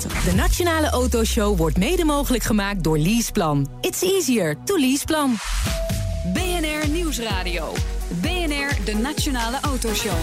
[0.00, 3.68] De Nationale Autoshow wordt mede mogelijk gemaakt door Leaseplan.
[3.80, 5.34] It's easier to leaseplan.
[6.32, 7.72] BNR Nieuwsradio.
[8.20, 10.16] BNR, de Nationale Autoshow.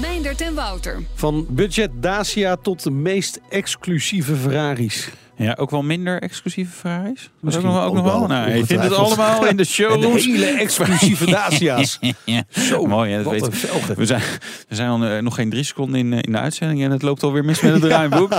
[0.00, 1.02] Meindert en Wouter.
[1.14, 5.10] Van budget Dacia tot de meest exclusieve Ferraris.
[5.38, 7.30] Ja, ook wel minder exclusieve Ferraris?
[7.40, 8.18] Misschien ook nog, ook nog wel.
[8.18, 10.24] wel, Nou, je vindt het allemaal in de En de showrooms.
[10.24, 11.98] hele exclusieve Dacia's.
[12.24, 13.12] ja, Zo, mooi.
[13.12, 13.96] hè, dat weet.
[13.96, 14.22] We zijn,
[14.68, 17.02] we zijn al, eh, nog geen drie seconden in, eh, in de uitzending en het
[17.02, 18.30] loopt alweer mis met het draaiboek.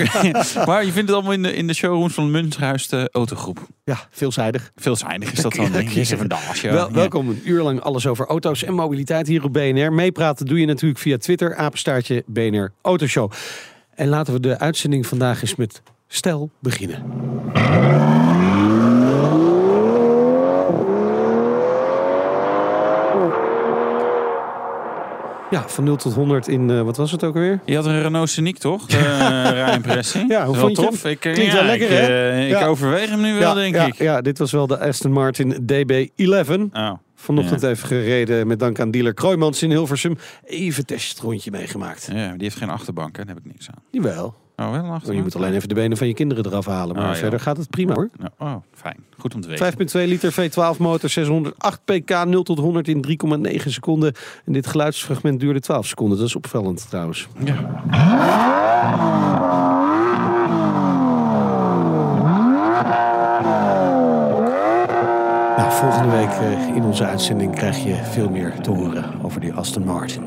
[0.66, 3.68] maar je vindt het allemaal in de, in de showrooms van Münsterhuis de autogroep.
[3.84, 4.72] Ja, veelzijdig.
[4.76, 5.66] Veelzijdig is dat dan.
[5.66, 5.90] Ja, denk.
[5.90, 6.28] Van.
[6.62, 6.92] Wel, Ja.
[6.92, 9.94] welkom, een uur lang alles over auto's en mobiliteit hier op BNR.
[9.94, 13.32] Meepraten doe je natuurlijk via Twitter, apenstaartje BNR Autoshow.
[13.96, 17.04] En laten we de uitzending vandaag eens met stijl beginnen.
[25.52, 27.60] Ja, van 0 tot 100 in, eh, wat was het ook alweer?
[27.66, 28.86] Je had een Renault Scenic, toch?
[28.86, 28.98] De
[29.54, 30.26] rijimpressie.
[30.28, 31.06] Ja, hoe vond je tof.
[31.06, 32.30] Ik, eh, Klinkt ja, wel lekker, ik, hè?
[32.32, 32.60] eh, Ja.
[32.62, 33.98] Ik overweeg hem nu wel, ja, denk ik.
[33.98, 36.70] ja, dit was wel de Aston Martin DB11.
[36.74, 36.92] Oh.
[37.16, 37.70] Vanochtend Ja.
[37.70, 40.18] even gereden met dank aan dealer Kroijmans in Hilversum.
[40.46, 42.10] Even testrondje meegemaakt.
[42.14, 43.26] Ja, die heeft geen achterbank, hè?
[43.26, 43.82] daar heb ik niks aan.
[43.92, 44.36] Jawel.
[44.60, 45.18] Oh, wel Maar achterbank?
[45.18, 46.96] je moet alleen even de benen van je kinderen eraf halen.
[46.96, 48.10] Maar Ah, verder gaat het prima hoor.
[48.38, 48.96] Oh, fijn.
[49.18, 49.66] Goed om te weten.
[49.66, 54.14] 5,2 liter V12 motor, 608 pk, 0 tot 100 in 3,9 seconden.
[54.46, 56.18] En dit geluidsfragment duurde 12 seconden.
[56.18, 57.28] Dat is opvallend trouwens.
[57.44, 57.56] Ja.
[65.58, 69.54] Nou, volgende week eh, in onze uitzending krijg je veel meer te horen over die
[69.54, 70.24] Aston Martin.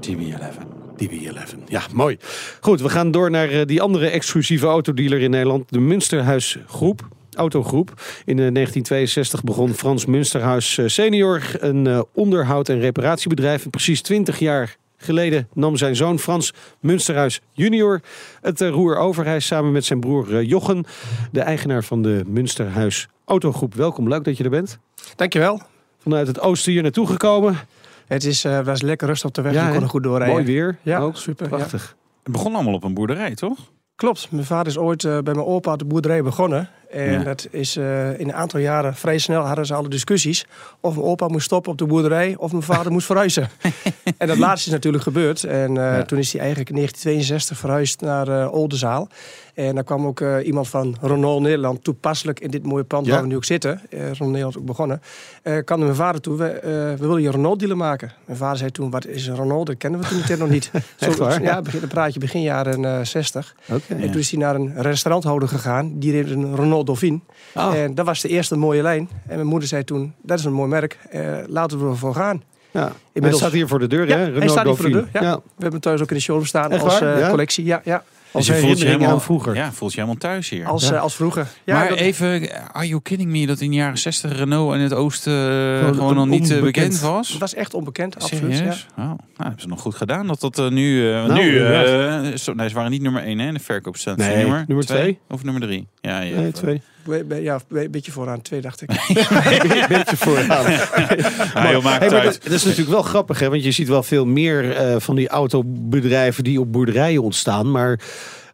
[0.00, 0.73] TB11.
[1.08, 1.54] DB11.
[1.66, 2.18] Ja, mooi.
[2.60, 5.64] Goed, we gaan door naar eh, die andere exclusieve autodealer in Nederland.
[5.68, 7.08] De Münsterhuis Groep.
[7.36, 7.88] Autogroep.
[8.24, 13.64] In eh, 1962 begon Frans Münsterhuis eh, senior een eh, onderhoud- en reparatiebedrijf.
[13.64, 18.00] En precies 20 jaar geleden nam zijn zoon Frans Münsterhuis junior
[18.40, 19.24] het eh, roer over.
[19.24, 20.84] Hij samen met zijn broer eh, Jochen,
[21.32, 23.74] de eigenaar van de Münsterhuis Autogroep.
[23.74, 24.78] Welkom, leuk dat je er bent.
[25.16, 25.60] Dankjewel.
[25.98, 27.58] Vanuit het oosten hier naartoe gekomen.
[28.06, 29.52] Het is, eh, was lekker rustig op de weg.
[29.52, 30.34] Ja, we konden goed doorrijden.
[30.34, 30.76] Mooi weer.
[30.82, 31.16] Ja, ook.
[31.16, 31.56] super, ja.
[31.56, 31.96] Prachtig.
[32.22, 33.58] Het begon allemaal op een boerderij, toch?
[33.96, 34.28] Klopt.
[34.30, 36.68] Mijn vader is ooit eh, bij mijn opa op de boerderij begonnen.
[36.90, 37.22] En Ja.
[37.22, 40.44] dat is eh, in een aantal jaren vrij snel hadden ze alle discussies.
[40.80, 43.48] Of mijn opa moest stoppen op de boerderij of mijn vader moest verhuizen.
[44.18, 45.44] en dat laatste is natuurlijk gebeurd.
[45.44, 49.08] En eh, toen is hij eigenlijk in 1962 verhuisd naar eh Oldenzaal.
[49.54, 53.12] En daar kwam ook eh, iemand van Renault Nederland toepasselijk in dit mooie pand Ja.
[53.12, 53.80] waar we nu ook zitten.
[53.90, 55.02] Eh Renault Nederland ook begonnen.
[55.42, 56.36] Eh kwam naar mijn vader toe.
[56.36, 56.58] We,
[56.98, 58.12] we willen je Renault dealer maken.
[58.26, 59.66] Mijn vader zei toen, wat is een Renault?
[59.66, 60.70] Dat kennen we toen nog niet.
[60.98, 61.42] Echt waar?
[61.42, 63.54] Ja, begin, dan praat je begin jaren eh 60.
[63.70, 63.94] Oké.
[63.94, 65.98] En toen is hij naar een restauranthouder gegaan.
[65.98, 67.20] Die reed een Renault Dauphine.
[67.54, 67.74] Oh.
[67.74, 69.08] En dat was de eerste mooie lijn.
[69.26, 70.98] En mijn moeder zei toen, dat is een mooi merk.
[71.46, 72.42] Laten we ervoor gaan.
[72.70, 72.80] Ja.
[72.80, 74.22] Hij Inmiddels- staat hier voor de deur, Ja, hè?
[74.22, 75.12] hij Renault staat hier voor de Dauphine.
[75.12, 75.28] deur, ja.
[75.28, 75.34] ja.
[75.36, 76.98] We hebben hem thuis ook in de showroom staan Echt als
[77.28, 77.64] collectie.
[77.64, 78.04] Ja, ja.
[78.34, 79.54] Als Dus je voelt je helemaal aan vroeger.
[79.54, 80.66] Ja, voelt je helemaal thuis hier.
[80.66, 80.94] Als, Ja.
[80.94, 81.46] eh, als vroeger.
[81.64, 84.80] Ja, maar dat- even, are you kidding me dat in de jaren 60 Renault in
[84.80, 86.62] het oosten eh, Gewoon gewoon nog niet eh, onbekend.
[86.88, 87.28] bekend was?
[87.28, 88.58] het was echt onbekend, absoluut.
[88.58, 88.64] Ja.
[88.70, 91.12] Oh, nou, hebben ze nog goed gedaan dat dat eh, nu...
[91.12, 94.16] eh, Nou, nu eh, zo, nee, ze waren niet nummer 1 hè, in de verkoopstand.
[94.18, 95.18] Nee, nummer, nummer twee.
[95.28, 95.86] Of nummer 3.
[96.00, 96.36] Ja, ja.
[96.40, 96.82] Nee, twee.
[97.04, 98.90] Be- ja, een beetje vooraan, twee dacht ik.
[99.08, 100.72] Een beetje vooraan.
[100.72, 102.24] Joh, maakt Hey, maar uit.
[102.24, 103.48] dat, dat is natuurlijk wel grappig, hè?
[103.50, 107.70] Want je ziet wel veel meer eh, van die autobedrijven die op boerderijen ontstaan.
[107.70, 108.00] Maar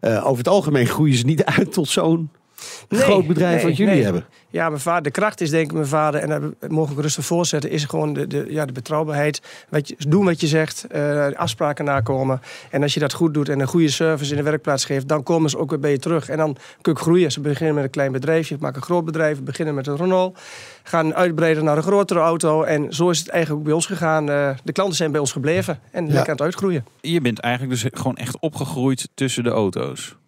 [0.00, 2.30] eh, over het algemeen groeien ze niet uit tot zo'n
[2.90, 4.02] Nee, groot bedrijf nee, wat jullie nee.
[4.02, 4.24] hebben.
[4.48, 6.28] Ja, mijn vader, de kracht is denk ik mijn vader, en
[6.60, 9.42] dat mogen we rustig voorzetten, is gewoon de, de, ja, de betrouwbaarheid.
[9.68, 12.40] Wat je, doen wat je zegt, eh, afspraken nakomen.
[12.70, 15.22] En als je dat goed doet en een goede service in de werkplaats geeft, dan
[15.22, 16.28] komen ze ook weer bij je terug.
[16.28, 17.32] En dan kun je groeien.
[17.32, 20.38] Ze beginnen met een klein bedrijfje, maken een groot bedrijf, beginnen met een Renault,
[20.82, 22.62] gaan uitbreiden naar een grotere auto.
[22.62, 24.30] En zo is het eigenlijk ook bij ons gegaan.
[24.30, 26.84] Eh, de klanten zijn bij ons gebleven en lekker aan het uitgroeien.
[27.00, 30.18] Je bent eigenlijk dus gewoon echt opgegroeid tussen de auto's.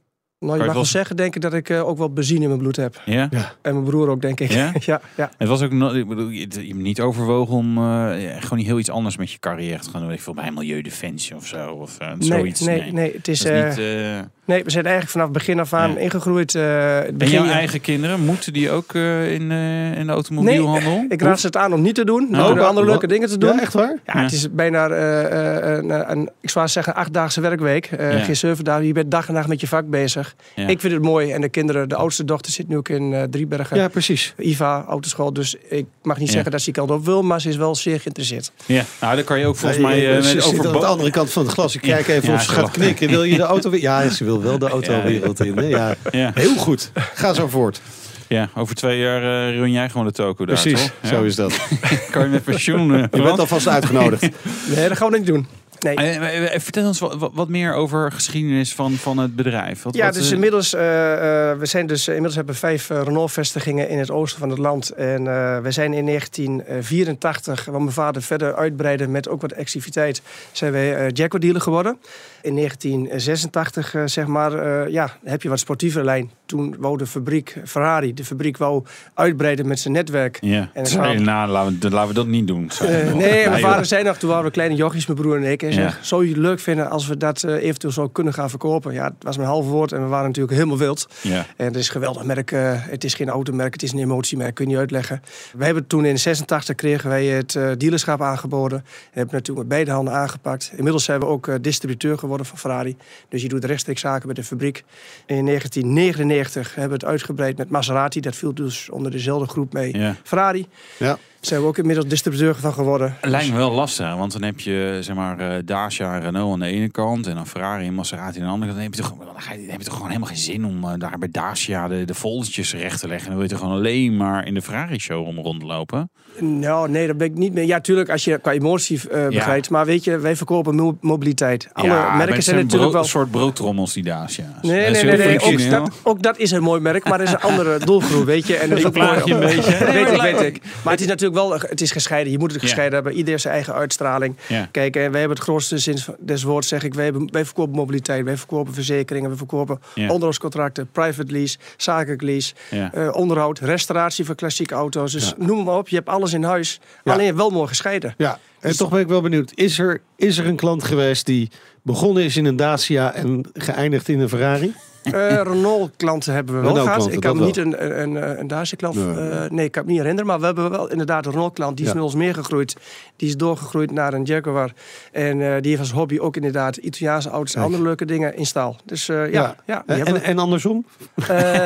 [0.43, 2.61] Nou, je mag wel zeggen, denk ik, dat ik eh, ook wel benzine in mijn
[2.61, 3.03] bloed heb.
[3.05, 3.29] Ja?
[3.63, 4.51] En mijn broer ook, denk ik.
[4.51, 4.73] Ja?
[4.91, 5.31] ja, ja.
[5.39, 7.83] Het was ook, ik bedoel, je, hebt niet overwogen om eh,
[8.23, 10.13] ja, gewoon niet heel iets anders met je carrière te gaan doen.
[10.13, 11.71] Ik veel bij Milieudefensie of zo.
[11.71, 12.61] Of eh, Nee, zoiets.
[12.61, 13.41] nee, nee, het is...
[13.41, 15.99] Dat is niet, eh, Nee, we zijn eigenlijk vanaf begin af aan Ja.
[15.99, 16.55] ingegroeid.
[16.55, 16.63] eh,
[16.95, 21.05] het En jouw eigen kinderen, moeten die ook eh, in, eh, in de automobielhandel?
[21.09, 22.23] Ik raad ze het aan om niet te doen.
[22.37, 23.55] Oh, Om wat- andere leuke dingen te doen.
[23.55, 23.97] Ja, echt waar?
[24.07, 24.23] Ja, Ja.
[24.23, 25.25] het is bijna eh,
[25.71, 27.87] eh, een, een, ik zou zeggen, achtdaagse werkweek.
[27.87, 28.19] Eh, Ja.
[28.25, 28.87] Geen zeven dagen.
[28.87, 30.35] Je bent dag en nacht met je vak bezig.
[30.55, 30.67] Ja.
[30.69, 31.31] Ik vind het mooi.
[31.33, 33.77] En de kinderen, de oudste dochter zit nu ook in eh, Driebergen.
[33.77, 34.35] Ja, precies.
[34.39, 35.33] IVA, autoschool.
[35.33, 36.33] Dus ik mag niet Ja.
[36.33, 38.53] zeggen dat ze die kant op wil, maar ze is wel zeer geïnteresseerd.
[38.67, 41.11] Ja, nou, daar kan je ook volgens Ja, mij eh, ze over aan de andere
[41.11, 41.75] kant van het glas.
[41.77, 41.95] Ik Ja.
[41.95, 43.09] kijk even Ja, of ze gaat knikken.
[43.09, 43.81] Wil je de auto weer?
[43.81, 45.57] Ja, ze wil wel de autowereld in.
[45.59, 45.65] hè?
[45.67, 45.95] Ja.
[46.11, 46.31] Ja.
[46.35, 46.91] Heel goed.
[47.15, 47.81] Ga zo voort.
[48.29, 50.93] ja, over twee jaar eh run jij gewoon de toko daar, Precies, toch?
[51.03, 51.09] Ja.
[51.09, 51.53] zo is dat.
[52.11, 52.95] Kan je met pensioen?
[52.95, 54.23] eh, Je bent alvast uitgenodigd.
[54.75, 55.47] Nee, dat gaan we niet doen.
[55.83, 55.95] Nee.
[55.95, 59.83] Eh, eh, Vertel ons wat, wat meer over geschiedenis van, van het bedrijf.
[59.83, 62.91] Wat, Ja, wat, dus eh, inmiddels, eh, eh, we zijn dus, inmiddels hebben we vijf
[62.91, 64.91] eh, Renault-vestigingen in het oosten van het land.
[64.91, 70.23] En eh, we zijn in 1984, waar mijn vader verder uitbreidde met ook wat activiteit,
[70.53, 71.99] zijn wij eh Jacko-dealer geworden.
[72.43, 76.31] In 1986, eh, zeg maar, eh, ja, heb je wat sportieve lijn.
[76.47, 78.83] Toen wou de fabriek, Ferrari, de fabriek wou
[79.15, 80.39] uitbreiden met zijn netwerk.
[80.41, 82.71] Ja, En het nou, laten, we, laten we dat niet doen.
[82.81, 85.63] Eh, nee, mijn vader zei nog, toen waren we kleine jochies, mijn broer en ik.
[85.77, 85.91] En Ja.
[85.91, 88.93] zeg, zou je het leuk vinden als we dat eh, eventueel zo kunnen gaan verkopen?
[88.93, 91.07] Ja, het was mijn halve woord en we waren natuurlijk helemaal wild.
[91.23, 91.47] Ja.
[91.57, 92.53] En het is een geweldig merk.
[92.53, 95.23] eh, het is geen automerk, het is een emotiemerk, kun je niet uitleggen.
[95.57, 98.79] We hebben toen in 86 kregen wij het eh, dealerschap aangeboden.
[98.79, 100.73] En hebben het natuurlijk met beide handen aangepakt.
[100.77, 102.97] Inmiddels zijn we ook eh, distributeur geworden van Ferrari.
[103.29, 104.85] Dus je doet rechtstreeks zaken met de fabriek.
[105.27, 108.21] In 1999 hebben we het uitgebreid met Maserati.
[108.21, 109.99] Dat viel dus onder dezelfde groep mee.
[109.99, 110.17] Ja.
[110.23, 110.67] Ferrari.
[110.99, 111.19] Ja.
[111.43, 113.17] Zijn we ook inmiddels distributeur van geworden.
[113.21, 116.53] Het lijkt me wel lastig, want dan heb je zeg maar eh, Dacia en Renault
[116.53, 118.75] aan de ene kant en dan Ferrari en Maserati aan de andere kant.
[118.75, 120.65] Dan heb je toch, dan ga je- dan heb je toch gewoon helemaal geen zin
[120.65, 123.27] om eh, daar bij Dacia de, de foldertjes recht te leggen.
[123.27, 126.11] Dan wil je toch gewoon alleen maar in de Ferrari showroom rondlopen.
[126.39, 127.65] Nou, nee, dat ben ik niet meer.
[127.65, 129.71] Ja, tuurlijk, als je qua emotie eh begrijpt.
[129.71, 131.69] Maar weet je, wij verkopen mo- mobiliteit.
[131.73, 133.03] Alle ja, merken zijn natuurlijk wel...
[133.03, 134.47] een soort broodtrommels die Dacia's.
[134.63, 135.65] Nee, Dat is nee, nee, heel nee.
[135.65, 138.47] Ook dat, ook dat is een mooi merk, maar er is een andere doelgroep, weet
[138.47, 138.57] je.
[138.57, 139.79] En dat is ook je een beetje.
[139.79, 140.63] Dat weet ik, weet ik.
[140.85, 142.33] Maar het is natuurlijk wel, het is gescheiden.
[142.33, 143.13] Je moet het gescheiden hebben.
[143.13, 144.37] Ieder zijn eigen uitstraling.
[144.71, 146.95] Kijk, en wij hebben het grootste sinds des woords, zeg ik.
[146.95, 152.55] Wij, hebben, wij verkopen mobiliteit, wij verkopen verzekeringen, we verkopen onderhoudscontracten, private lease, zakelijk lease,
[152.71, 155.13] eh, onderhoud, restauratie van klassieke auto's.
[155.13, 156.81] Dus noem maar op, je hebt alles in huis.
[157.05, 158.15] Alleen wel mooi gescheiden.
[158.17, 159.53] Ja, en toch ben ik wel benieuwd.
[159.55, 161.51] Is er, is er een klant geweest die
[161.83, 164.75] begonnen is in een Dacia en geëindigd in een Ferrari?
[165.03, 167.13] Eh, Renault-klanten hebben we wel gehad.
[167.13, 168.95] Ik kan niet een, een, een, een Dacia-klant...
[168.95, 169.65] Nee, eh, nee.
[169.65, 170.27] ik kan me niet herinneren.
[170.31, 171.77] Maar we hebben wel inderdaad een Renault-klant.
[171.77, 171.97] Die is Ja.
[171.99, 172.77] met ons meegegroeid.
[173.17, 174.73] Die is doorgegroeid naar een Jaguar.
[175.13, 178.47] En eh, die heeft als hobby ook inderdaad Italiaanse auto's en andere leuke dingen in
[178.47, 178.77] staal.
[178.85, 179.83] Dus ja, ja.
[179.87, 180.85] die En, andersom?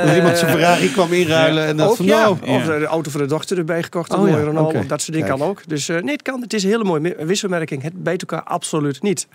[0.07, 2.21] Dat iemand zijn Ferrari kwam inruilen en dat ook, van ja.
[2.23, 2.37] nou...
[2.43, 2.79] Of Ja.
[2.79, 4.13] de auto voor de dochter erbij gekocht.
[4.13, 4.73] Een Oh, ja, mooie Renault.
[4.89, 5.39] Dat soort dingen Kijk.
[5.41, 5.69] kan ook.
[5.69, 6.41] Dus nee, het kan.
[6.41, 7.83] Het is een hele mooie wisselmerking.
[7.83, 9.27] Het bijt elkaar absoluut niet.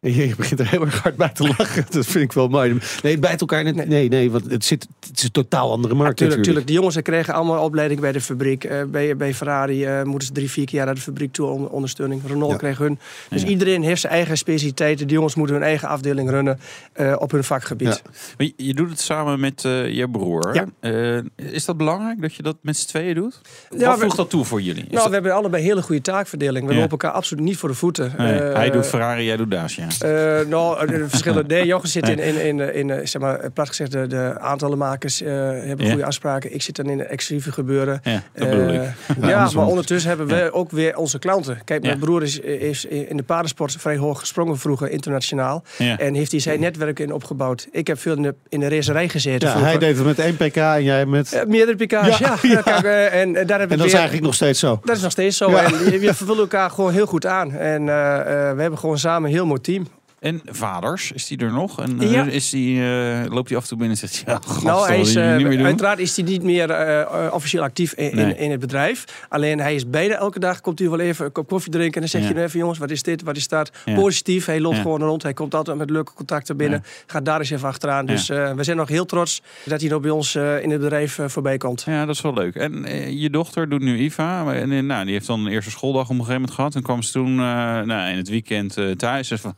[0.00, 1.86] Je begint er heel erg hard bij te lachen.
[1.90, 2.78] Dat vind ik wel mooi.
[3.02, 3.88] Nee, het bijt elkaar net.
[3.88, 6.44] Nee, nee, want het, zit, het is een totaal andere markt Tuurlijk, natuurlijk.
[6.44, 6.66] tuurlijk.
[6.66, 8.64] Die jongens kregen allemaal opleiding bij de fabriek.
[8.64, 11.64] Eh, bij, bij Ferrari eh, moeten ze drie, vier keer naar de fabriek toe om
[11.64, 12.22] ondersteuning.
[12.26, 12.56] Renault Ja.
[12.58, 12.98] kreeg hun.
[13.28, 13.48] Dus Ja.
[13.48, 15.06] iedereen heeft zijn eigen specialiteiten.
[15.06, 16.58] Die jongens moeten hun eigen afdeling runnen
[16.92, 18.02] eh, op hun vakgebied.
[18.04, 18.10] Ja.
[18.36, 20.54] Maar je- Je doet het samen met eh, je broer.
[20.54, 20.66] Ja.
[20.80, 23.40] Eh, is dat belangrijk dat je dat met z'n tweeën doet?
[23.78, 24.82] Ja, Wat voegt dat toe voor jullie?
[24.82, 26.66] Is Nou, dat- we hebben allebei hele goede taakverdeling.
[26.66, 26.78] We Ja.
[26.78, 28.12] lopen elkaar absoluut niet voor de voeten.
[28.18, 29.86] Nee, Eh, hij doet Ferrari, jij doet Dacia.
[29.98, 31.46] Eh, nou, eh, de verschillen.
[31.46, 35.22] Nee, Jochen zit in, in, in, in, eh, zeg maar, plat gezegd, de, de aantallenmakers
[35.22, 35.90] eh, hebben Ja.
[35.90, 36.54] goede afspraken.
[36.54, 38.00] Ik zit dan in de exclusieve gebeuren.
[38.02, 38.80] Ja, dat bedoel ik.
[39.28, 41.58] Ja, maar ondertussen hebben we ook weer onze klanten.
[41.64, 45.64] Kijk, mijn broer is, is in de paardensport vrij hoog gesprongen vroeger, internationaal.
[45.78, 45.98] Ja.
[45.98, 47.66] En heeft hij zijn netwerk in opgebouwd.
[47.70, 49.70] Ik heb veel in de, in de racerij gezeten Ja, vroeger.
[49.70, 51.44] hij deed het met één pk en jij met...
[51.46, 52.36] Meerdere pk's, ja.
[52.42, 52.60] Ja, ja.
[52.62, 54.80] kijk, en, eh, daar heb ik en dat is eigenlijk nog steeds zo.
[54.84, 55.50] dat is nog steeds zo.
[55.50, 55.62] Ja.
[55.62, 57.52] En je, je vervult elkaar gewoon heel goed aan.
[57.52, 59.77] En eh, eh, we hebben gewoon samen een heel mooi team.
[60.20, 61.80] En vaders, is die er nog?
[61.80, 62.24] En eh, Ja.
[62.24, 64.22] is die, eh, loopt hij af en toe binnen en zegt...
[64.26, 65.64] Ja, nou, hij is, eh, doen.
[65.64, 68.24] uiteraard is hij niet meer eh, eh, officieel actief in, Nee.
[68.26, 69.04] in, in het bedrijf.
[69.28, 71.94] Alleen hij is bijna elke dag, komt hij wel even een kop koffie drinken.
[71.94, 72.28] En dan zeg Ja.
[72.28, 73.70] je nu even, jongens, wat is dit, wat is dat?
[73.84, 73.94] Ja.
[73.94, 75.22] Positief, hij loopt gewoon rond.
[75.22, 76.84] Hij komt altijd met leuke contacten binnen.
[77.06, 78.06] Gaat daar eens even achteraan.
[78.06, 80.80] Dus eh, we zijn nog heel trots dat hij nog bij ons eh, in het
[80.80, 81.82] bedrijf eh, voorbij komt.
[81.86, 82.54] Ja, dat is wel leuk.
[82.54, 84.52] En eh, je dochter doet nu IVA.
[84.54, 86.74] En, eh, nou, die heeft dan een eerste schooldag op een gegeven moment gehad.
[86.74, 87.44] En kwam ze toen eh,
[87.80, 89.30] nou, in het weekend eh, thuis.
[89.38, 89.54] En van,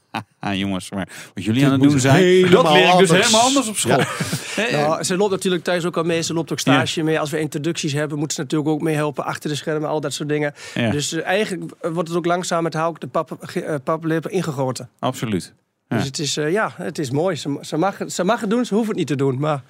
[0.56, 3.10] jongens, maar wat jullie aan het doen zijn, dat leer ik dus anders.
[3.10, 4.00] helemaal anders op school.
[4.72, 6.22] Nou, ze loopt natuurlijk thuis ook al mee.
[6.22, 7.20] Ze loopt ook stage mee.
[7.20, 10.28] Als we introducties hebben, moet ze natuurlijk ook meehelpen achter de schermen, al dat soort
[10.28, 10.54] dingen.
[10.74, 13.38] ja, Dus eh, eigenlijk wordt het ook langzaam met hout de pap,
[13.84, 14.88] paplepel ingegoten.
[14.98, 15.52] absoluut.
[15.88, 15.96] Ja.
[15.96, 17.36] Dus het is, eh, ja, het is mooi.
[17.36, 19.38] Ze, ze, mag, het- ze mag het doen, ze hoeft het niet te doen.
[19.38, 19.62] Maar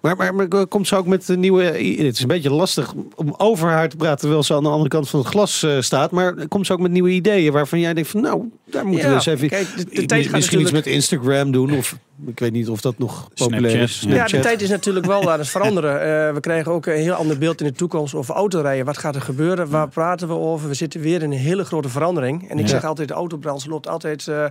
[0.00, 1.62] Maar, maar, maar komt ze ook met de nieuwe...
[1.62, 4.18] Het is een beetje lastig om over haar te praten...
[4.18, 6.10] terwijl ze aan de andere kant van het glas staat.
[6.10, 8.20] Maar komt ze ook met nieuwe ideeën waarvan jij denkt van...
[8.20, 8.42] nou,
[8.74, 9.48] Daar moeten Ja, we eens even...
[9.48, 11.76] kijk, de- tijd gaat misschien iets met Instagram doen.
[11.76, 14.00] Of ik weet niet of dat nog populair Snapchat, is.
[14.00, 14.14] ja.
[14.14, 16.00] Ja, de tijd is natuurlijk wel aan het veranderen.
[16.00, 18.84] Eh, we krijgen ook een heel ander beeld in de toekomst over autorijden.
[18.84, 19.68] Wat gaat er gebeuren?
[19.70, 20.68] Waar praten we over?
[20.68, 22.50] We zitten weer in een hele grote verandering.
[22.50, 22.70] En ik Ja.
[22.70, 24.44] zeg altijd, de autobranche loopt altijd eh,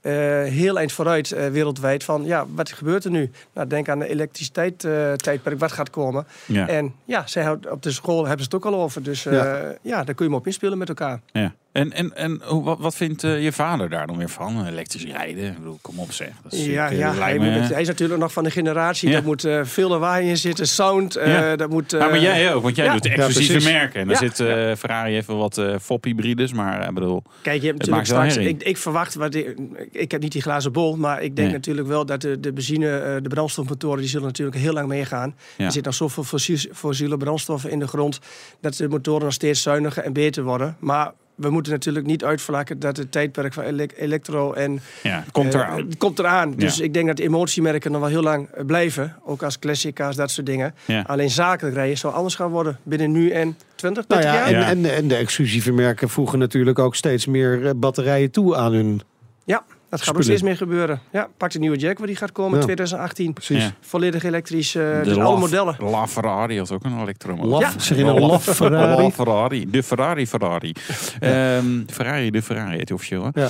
[0.00, 2.04] eh, heel eind vooruit wereldwijd.
[2.04, 3.30] Van ja, wat gebeurt er nu?
[3.54, 6.26] Nou, denk aan de elektriciteit eh, tijdperk, wat gaat komen?
[6.46, 6.68] Ja.
[6.68, 9.02] En ja, zij houdt- op de school hebben ze het ook al over.
[9.02, 9.74] Dus eh, Ja.
[9.82, 10.04] ja.
[10.04, 11.20] daar kun je hem op inspelen met elkaar.
[11.32, 11.54] Ja.
[11.72, 14.66] En, en, en wat, wat vindt eh, je vader daar dan weer van?
[14.66, 15.44] Elektrisch rijden?
[15.44, 16.28] Ik bedoel, kom op zeg.
[16.42, 18.44] Dat is, Ja, ik, eh, ja hij, lijkt me- moet- hij is natuurlijk nog van
[18.44, 19.08] de generatie.
[19.08, 19.14] Ja.
[19.14, 21.12] Daar moet eh, veel lawaai in zitten, sound.
[21.56, 24.00] dat moet, maar jij ook, want jij doet exclusieve merken.
[24.00, 24.30] En dan Ja.
[24.30, 24.36] zit
[24.78, 27.22] Ferrari even wat fop-hybrides, maar ik bedoel...
[27.42, 28.36] Kijk, je hebt natuurlijk straks.
[28.36, 29.56] Ik, ik verwacht, wat ik,
[29.92, 31.56] ik heb niet die glazen bol, maar ik denk Nee.
[31.56, 35.34] natuurlijk wel dat de, de benzine, de brandstofmotoren, die zullen natuurlijk heel lang meegaan.
[35.56, 38.18] Er zit nog zoveel fossiel- fossiele brandstoffen in de grond
[38.60, 40.76] dat de motoren nog steeds zuiniger en beter worden.
[40.78, 45.54] Maar we moeten natuurlijk niet uitvlakken dat het tijdperk van ele- elektro en Ja, komt
[45.54, 45.76] eh, eraan.
[45.78, 46.54] het komt eraan.
[46.54, 46.84] Dus Ja.
[46.84, 50.30] ik denk dat de emotiemerken nog wel heel lang eh, blijven, ook als classica's, dat
[50.30, 50.74] soort dingen.
[50.84, 51.04] Ja.
[51.06, 54.68] Alleen zakelijk rijden zou anders gaan worden binnen nu en 20, Nou 30 ja, jaar.
[54.68, 54.88] en, Ja.
[54.88, 59.00] en, en de exclusieve merken voegen natuurlijk ook steeds meer eh, batterijen toe aan hun.
[59.44, 60.16] Ja, gaat Spullen.
[60.16, 61.00] ook steeds meer gebeuren.
[61.12, 62.58] Ja, pak de nieuwe Jaguar die gaat komen Ja.
[62.58, 63.32] in 2018.
[63.32, 63.62] Precies.
[63.62, 63.72] Ja.
[63.80, 65.76] Volledig elektrisch, eh, De dus alle modellen.
[65.78, 67.50] La Ferrari had ook een elektromotor.
[67.50, 67.78] Laf, Ja.
[67.80, 69.02] zeg je nou Ferrari?
[69.02, 69.70] La Ferrari.
[69.70, 70.72] De Ferrari Ferrari.
[71.20, 73.30] Ehm, Ferrari, de Ferrari heet die officieel.
[73.32, 73.40] hè?
[73.42, 73.48] Ja.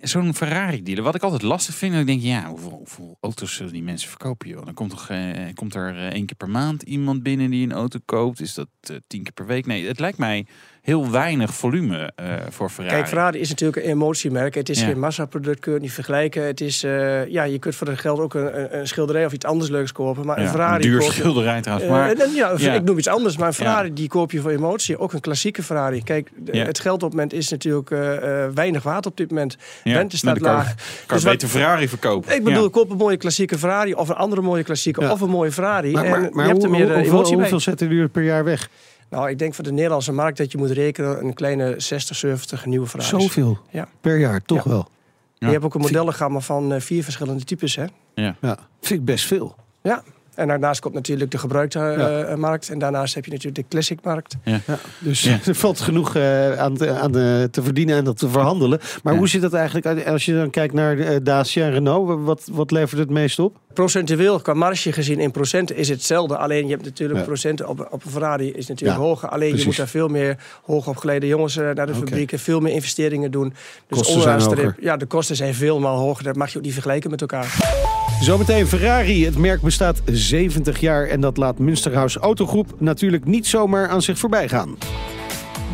[0.00, 1.02] Zo'n Ferrari-dealer.
[1.04, 4.08] Wat ik altijd lastig vind, dan denk ik, ja, hoeveel, hoeveel auto's zullen die mensen
[4.08, 4.64] verkopen, joh?
[4.64, 5.18] Dan komt, toch, eh,
[5.54, 8.40] komt er eh, één keer per maand iemand binnen die een auto koopt.
[8.40, 9.66] Is dat eh, tien keer per week?
[9.66, 10.46] Nee, het lijkt mij
[10.82, 12.96] heel weinig volume eh, voor Ferrari.
[12.96, 14.54] Kijk, Ferrari is natuurlijk een emotiemerk.
[14.54, 14.86] Het is Ja.
[14.86, 16.42] geen massaproduct, kun je het niet vergelijken.
[16.46, 19.44] Het is, eh, ja, je kunt voor dat geld ook een, een- schilderij of iets
[19.46, 20.26] anders leuks kopen.
[20.26, 21.88] Maar Ja, een Ferrari een duur koop je- schilderij trouwens.
[21.88, 22.72] Eh, Maar, ja, ja.
[22.74, 24.98] ik noem iets anders, maar een Ferrari die koop je voor emotie.
[24.98, 26.02] Ook een klassieke Ferrari.
[26.02, 29.56] Kijk, het geld op het moment is natuurlijk eh, eh, weinig waard op dit moment.
[29.84, 30.64] ja, Rente staat kan- laag.
[30.74, 32.34] Kan Dus je wat- beter Ferrari verkopen.
[32.34, 32.70] Ik bedoel, Ja.
[32.70, 35.10] koop een mooie klassieke Ferrari of een andere mooie klassieke Ja.
[35.12, 35.92] of een mooie Ferrari.
[35.92, 38.68] Maar, en maar, je hebt er hoe- meer hoeveel, zetten jullie er per jaar weg?
[39.12, 42.66] Nou, ik denk voor de Nederlandse markt dat je moet rekenen een kleine 60, 70
[42.66, 43.22] nieuwe Ferraris.
[43.22, 43.88] Zoveel Ja.
[44.00, 44.70] per jaar, toch Ja.
[44.70, 44.88] wel?
[45.34, 45.46] Ja.
[45.46, 47.76] Je hebt ook een modellengamma van eh, vier verschillende types.
[47.76, 47.84] Hè?
[48.14, 48.36] Ja,
[48.80, 49.54] vind ik best veel.
[49.82, 50.02] Ja.
[50.34, 52.22] En daarnaast komt natuurlijk de gebruikte eh, Ja.
[52.22, 52.68] eh, markt.
[52.68, 54.36] En daarnaast heb je natuurlijk de classic markt.
[54.44, 54.60] Ja,
[54.98, 55.38] dus Ja.
[55.46, 58.80] er valt genoeg eh, aan, te, aan eh, te verdienen en dat te verhandelen.
[59.02, 59.18] Maar Ja.
[59.18, 62.24] hoe zit dat eigenlijk uit- als je dan kijkt naar Dacia en Renault?
[62.24, 63.56] Wat, wat levert het meest op?
[63.74, 66.36] Procentueel, qua marge gezien in procenten, is hetzelfde.
[66.36, 67.24] Alleen je hebt natuurlijk Ja.
[67.24, 69.28] procenten op, op een Ferrari is natuurlijk Ja, hoger.
[69.28, 69.60] Alleen precies.
[69.60, 72.38] je moet daar veel meer hoogopgeleide jongens naar de fabrieken.
[72.38, 73.54] Veel meer investeringen doen.
[73.88, 74.76] Dus Kosten zijn hoger.
[74.80, 76.24] Ja, de kosten zijn veel maal hoger.
[76.24, 77.90] Dat mag je ook niet vergelijken met elkaar.
[78.22, 79.24] Zometeen Ferrari.
[79.24, 84.18] Het merk bestaat 70 jaar en dat laat Münsterhaus Autogroep natuurlijk niet zomaar aan zich
[84.18, 84.76] voorbij gaan.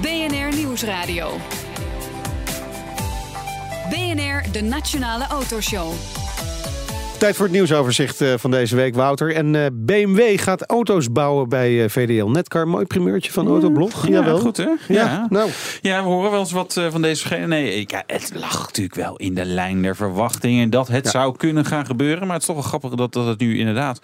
[0.01, 1.31] BNR Nieuwsradio.
[3.91, 5.93] BNR, de Nationale Autoshow.
[7.19, 9.35] Tijd voor het nieuwsoverzicht eh, van deze week, Wouter.
[9.35, 12.69] En eh, BMW gaat auto's bouwen bij eh, VDL Netcar.
[12.69, 14.07] Mooi primeurtje van Autoblog.
[14.07, 14.39] Ja, Jawel.
[14.39, 14.63] goed hè?
[14.65, 15.27] Ja, ja.
[15.31, 17.35] nou, Ja, we horen wel eens wat van deze.
[17.37, 21.11] Nee, ik, ja, het lag natuurlijk wel in de lijn der verwachtingen dat het Ja.
[21.11, 22.23] zou kunnen gaan gebeuren.
[22.27, 24.01] Maar het is toch wel grappig dat, dat het nu inderdaad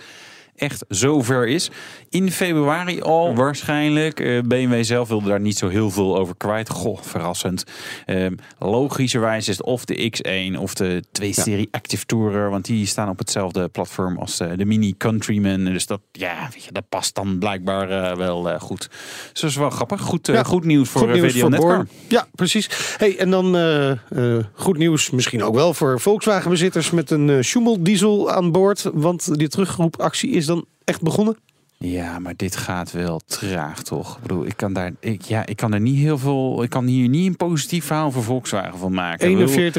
[0.56, 1.70] echt zover is.
[2.10, 4.20] In februari al waarschijnlijk.
[4.20, 6.68] Eh, BMW zelf wilde daar niet zo heel veel over kwijt.
[6.68, 7.64] Goh, verrassend.
[8.06, 12.50] Ehm, logischerwijs is het of de X1 of de 2-serie Active Tourer.
[12.50, 15.64] Want die staan op hetzelfde platform als de, de Mini Countryman.
[15.64, 18.88] Dus dat, ja, weet je, dat past dan blijkbaar eh, wel eh, goed.
[19.32, 20.00] Dus dat is wel grappig.
[20.00, 21.86] Goed, eh, Ja, goed nieuws voor goed eh, nieuws voor.
[22.08, 22.68] Ja, precies.
[22.96, 27.36] Hey, en dan eh, eh, goed nieuws misschien ook wel voor Volkswagen-bezitters met een eh
[27.40, 28.90] Schumel diesel aan boord.
[28.94, 31.36] Want die terugroepactie is dan echt begonnen.
[31.78, 34.16] Ja, maar dit gaat wel traag, toch?
[34.16, 36.86] Ik bedoel, ik kan daar, ik, ja, ik kan er niet heel veel, ik kan
[36.86, 39.30] hier niet een positief verhaal voor Volkswagen van maken.
[39.30, 39.70] Ik bedoel,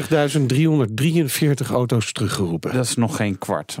[1.66, 2.72] 41.343 auto's teruggeroepen.
[2.72, 3.76] Dat is nog geen kwart.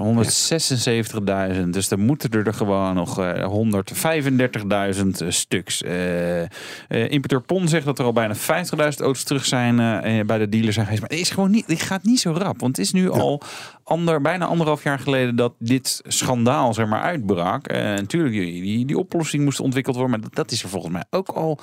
[1.54, 1.68] 176.000.
[1.68, 3.52] Dus dan moeten er, er gewoon nog eh
[4.96, 5.82] 135.000 stuks.
[5.82, 6.48] Eh eh,
[6.88, 8.42] importeur Pon zegt dat er al bijna 50.000
[8.78, 9.76] auto's terug zijn
[10.26, 11.02] bij de dealer zijn geweest.
[11.02, 12.60] Maar het is gewoon niet, dit gaat niet zo rap.
[12.60, 13.42] Want het is nu al
[13.86, 17.66] ander, bijna anderhalf jaar geleden dat dit schandaal zeg maar uitbrak.
[17.66, 20.20] En natuurlijk, die, die, oplossing moest ontwikkeld worden.
[20.20, 21.58] Maar dat, is er volgens mij ook al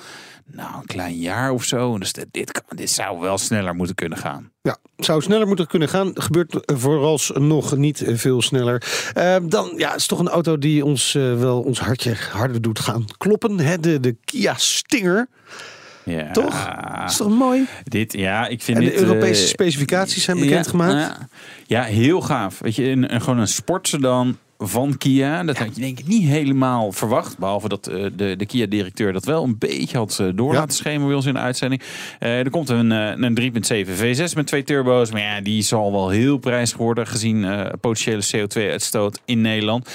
[0.46, 1.98] nou, een klein jaar of zo.
[1.98, 4.50] Dus dit, dit, dit zou wel sneller moeten kunnen gaan.
[4.62, 6.10] Ja, zou sneller moeten kunnen gaan.
[6.14, 9.10] Gebeurt vooralsnog niet veel sneller.
[9.14, 12.62] Eh, dan, ja, het is toch een auto die ons eh, wel ons hartje harder
[12.62, 13.58] doet gaan kloppen.
[13.60, 13.78] Hè?
[13.78, 15.28] De, de Kia Stinger,
[16.04, 16.30] Ja.
[16.30, 16.74] toch?
[16.98, 17.66] Dat is toch mooi?
[17.84, 20.92] Dit, ja, ik vind En de dit, Europese eh, specificaties zijn bekendgemaakt.
[20.92, 21.28] Ja,
[21.66, 22.58] ja, heel gaaf.
[22.58, 25.42] Weet je, een, een, gewoon een sportsedan van Kia.
[25.44, 27.38] Dat had je denk ik niet helemaal verwacht.
[27.38, 30.58] Behalve dat eh, de, de Kia-directeur dat wel een beetje had eh, door Ja.
[30.58, 31.82] laten schemeren bij ons in de uitzending.
[32.18, 33.38] Eh, er komt een, een
[33.84, 35.10] 3.7 V6 met twee turbo's.
[35.10, 37.46] Maar ja, die zal wel heel prijzig worden gezien
[37.80, 39.90] potentiële CO2-uitstoot in Nederland.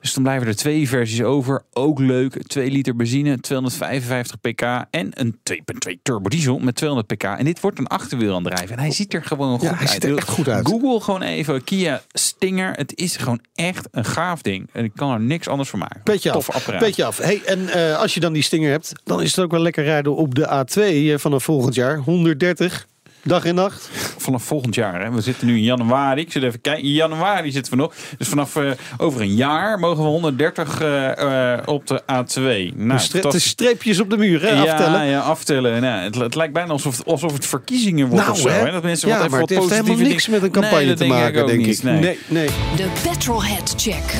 [0.00, 1.62] Dus dan blijven er twee versies over.
[1.72, 2.42] Ook leuk.
[2.46, 7.22] 2 liter benzine, 255 pk en een 2.2 turbo diesel met 200 pk.
[7.24, 8.70] En dit wordt een achterwielaandrijf.
[8.70, 9.90] En hij ziet er gewoon goed Ja, hij uit.
[9.90, 10.66] ziet er echt goed uit.
[10.68, 12.72] Google gewoon even Kia Stinger.
[12.72, 14.68] Het is gewoon echt een gaaf ding.
[14.72, 16.02] En ik kan er niks anders van maken.
[16.02, 16.56] Petje Tof af.
[16.56, 16.80] apparaat.
[16.80, 17.18] Petje af.
[17.18, 19.84] Hey, en eh, als je dan die stinger hebt, dan is het ook wel lekker
[19.84, 21.96] rijden op de A2 eh, vanaf volgend jaar.
[21.96, 22.86] 130,
[23.26, 23.90] dag en nacht.
[24.18, 25.02] Vanaf volgend jaar.
[25.04, 25.10] Hè.
[25.10, 26.20] We zitten nu in januari.
[26.20, 26.82] Ik zit even kijken.
[26.84, 27.94] In januari zitten we nog.
[28.18, 32.04] Dus vanaf eh, over een jaar mogen we 130 eh, eh, op de A2.
[32.04, 33.44] Nou, de, stre- de fantastisch.
[33.46, 34.48] streepjes op de muur, hè?
[34.48, 35.04] Ja, aftellen.
[35.06, 35.80] ja, aftellen.
[35.82, 38.48] Nou, het, het lijkt bijna alsof, alsof het verkiezingen wordt Nou, of zo.
[38.48, 38.64] hè?
[38.64, 38.70] Hè?
[38.72, 40.98] Dat mensen ja, wat even maar het heeft helemaal niks met een campagne Nee, te
[40.98, 41.76] denk maken, denk niet.
[41.78, 41.82] ik.
[41.82, 42.00] Nee.
[42.00, 42.46] nee, nee.
[42.76, 44.14] De Petrolhead Check.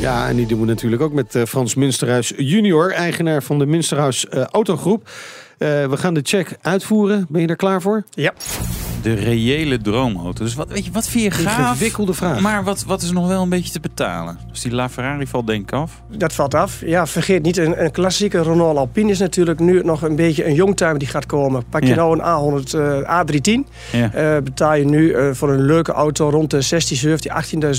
[0.00, 4.26] Ja, en die doen we natuurlijk ook met Frans Munsterhuis junior, eigenaar van de Munsterhuis
[4.50, 5.08] Autogroep.
[5.58, 7.26] Eh, we gaan de check uitvoeren.
[7.28, 8.04] Ben je er klaar voor?
[8.10, 8.32] Ja.
[9.02, 10.44] De reële droomauto.
[10.44, 11.70] Dus wat, weet je, wat vind je gaaf?
[11.72, 12.40] Ingewikkelde vraag.
[12.40, 14.38] Maar wat, wat is nog wel een beetje te betalen?
[14.50, 16.02] Dus die LaFerrari valt denk ik af.
[16.16, 16.80] Dat valt af.
[16.86, 20.54] Ja, vergeet niet, een, een klassieke Renault Alpine is natuurlijk nu nog een beetje een
[20.54, 21.62] youngtimer die gaat komen.
[21.70, 21.94] Pak je Ja.
[21.94, 22.24] nou een
[22.64, 24.12] A100, eh, A310, Ja.
[24.12, 27.30] eh, betaal je nu eh, voor een leuke auto rond de 16, 17,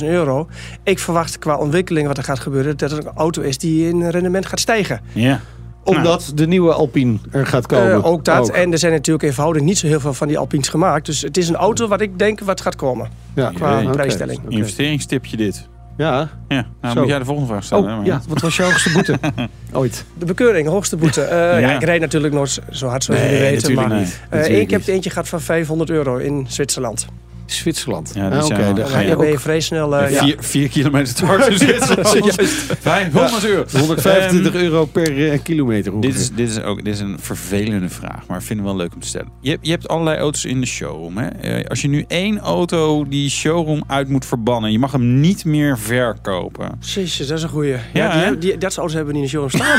[0.01, 0.47] 18.000 euro.
[0.83, 4.09] Ik verwacht qua ontwikkeling wat er gaat gebeuren, dat het een auto is die in
[4.09, 5.01] rendement gaat stijgen.
[5.13, 5.39] ja.
[5.87, 7.91] Omdat de nieuwe Alpine er gaat komen.
[7.91, 8.39] Eh, ook dat.
[8.49, 8.55] Ook.
[8.55, 11.05] En er zijn natuurlijk eenvoudig niet zo heel veel van die Alpines gemaakt.
[11.05, 13.09] Dus het is een auto wat ik denk wat gaat komen.
[13.35, 14.39] ja, qua prijsstelling.
[14.45, 14.49] oké.
[14.55, 15.67] Investeringstipje dit.
[15.97, 16.29] Ja.
[16.47, 16.99] Ja, nou Zo.
[16.99, 17.83] moet jij de volgende vraag stellen.
[17.85, 18.21] hè, Oh, maar- ja.
[18.27, 19.19] Wat was jouw hoogste boete?
[19.73, 20.05] Ooit.
[20.17, 21.21] De bekeuring, hoogste boete.
[21.21, 21.57] Eh, ja.
[21.57, 21.75] Ja.
[21.75, 23.61] ik rijd natuurlijk nooit zo hard zoals Nee, jullie weten.
[23.69, 24.19] natuurlijk Maar niet.
[24.29, 24.87] eh, ik heb niet.
[24.87, 27.07] er eentje gehad van 500 euro in Zwitserland.
[27.51, 28.11] Zwitserland.
[28.13, 29.97] Ja, Ah, oké, Ja, ga je Dan ben je ook vrij snel...
[29.97, 30.23] eh, ja.
[30.23, 32.35] Vier, vier kilometer te hard in Zwitserland.
[32.35, 32.53] Juist.
[32.79, 33.63] 500 euro.
[33.71, 36.01] 125 Ehm, euro per eh, kilometer.
[36.01, 38.77] Dit is, dit, is ook, dit is een vervelende vraag, maar ik vind het wel
[38.77, 39.27] leuk om te stellen.
[39.41, 41.17] Je, hebt- je hebt allerlei auto's in de showroom.
[41.17, 41.27] Hè?
[41.27, 45.45] Eh, Als je nu één auto die showroom uit moet verbannen, je mag hem niet
[45.45, 46.71] meer verkopen.
[46.79, 47.71] Jezus, dat is een goeie.
[47.71, 49.77] Ja, Ja, die, die, dat soort auto's hebben we niet in de showroom staan.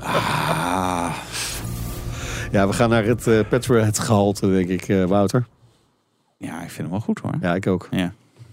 [0.02, 1.12] Ah,
[2.50, 5.46] Ja, we gaan naar het uh, petrolhead gehalte, denk ik, eh, Wouter.
[6.38, 7.34] ja, ik vind hem wel goed hoor.
[7.40, 7.88] Ja, ik ook.
[7.90, 8.12] Ja.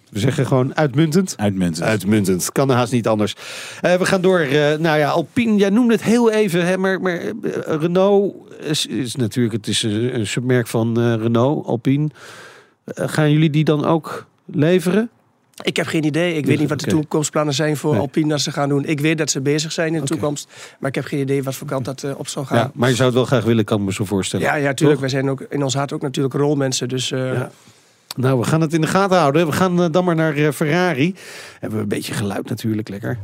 [0.10, 1.34] We zeggen gewoon uitmuntend.
[1.38, 1.86] Uitmuntend.
[1.88, 2.52] Uitmuntend.
[2.52, 3.36] Kan haast niet anders.
[3.82, 4.40] Eh, we gaan door.
[4.40, 6.66] eh, nou ja, Alpine, jij noemde het heel even.
[6.66, 7.32] Hè, maar maar eh,
[7.66, 12.10] Renault is, is natuurlijk het is een, een submerk van eh, Renault, Alpine.
[12.84, 15.10] Eh, gaan jullie die dan ook leveren?
[15.64, 16.30] Ik heb geen idee.
[16.34, 18.00] Ik Dus, weet niet wat de toekomstplannen zijn voor Nee.
[18.02, 18.86] Alpine dat ze gaan doen.
[18.86, 20.48] Ik weet dat ze bezig zijn in de toekomst.
[20.80, 22.44] Maar ik heb geen idee wat voor kant dat eh, op Ja.
[22.44, 22.72] gaan.
[22.74, 24.46] maar je zou het wel graag willen, kan ik me zo voorstellen.
[24.46, 25.00] Ja, ja, tuurlijk.
[25.00, 25.00] Toch?
[25.00, 26.88] Wij zijn ook in ons hart ook natuurlijk rolmensen.
[26.88, 27.52] Dus eh, Ja.
[28.16, 29.46] Nou, we gaan het in de gaten houden.
[29.46, 31.16] We gaan eh, dan maar naar Ferrari.
[31.60, 33.18] Hebben we een beetje geluid natuurlijk, lekker.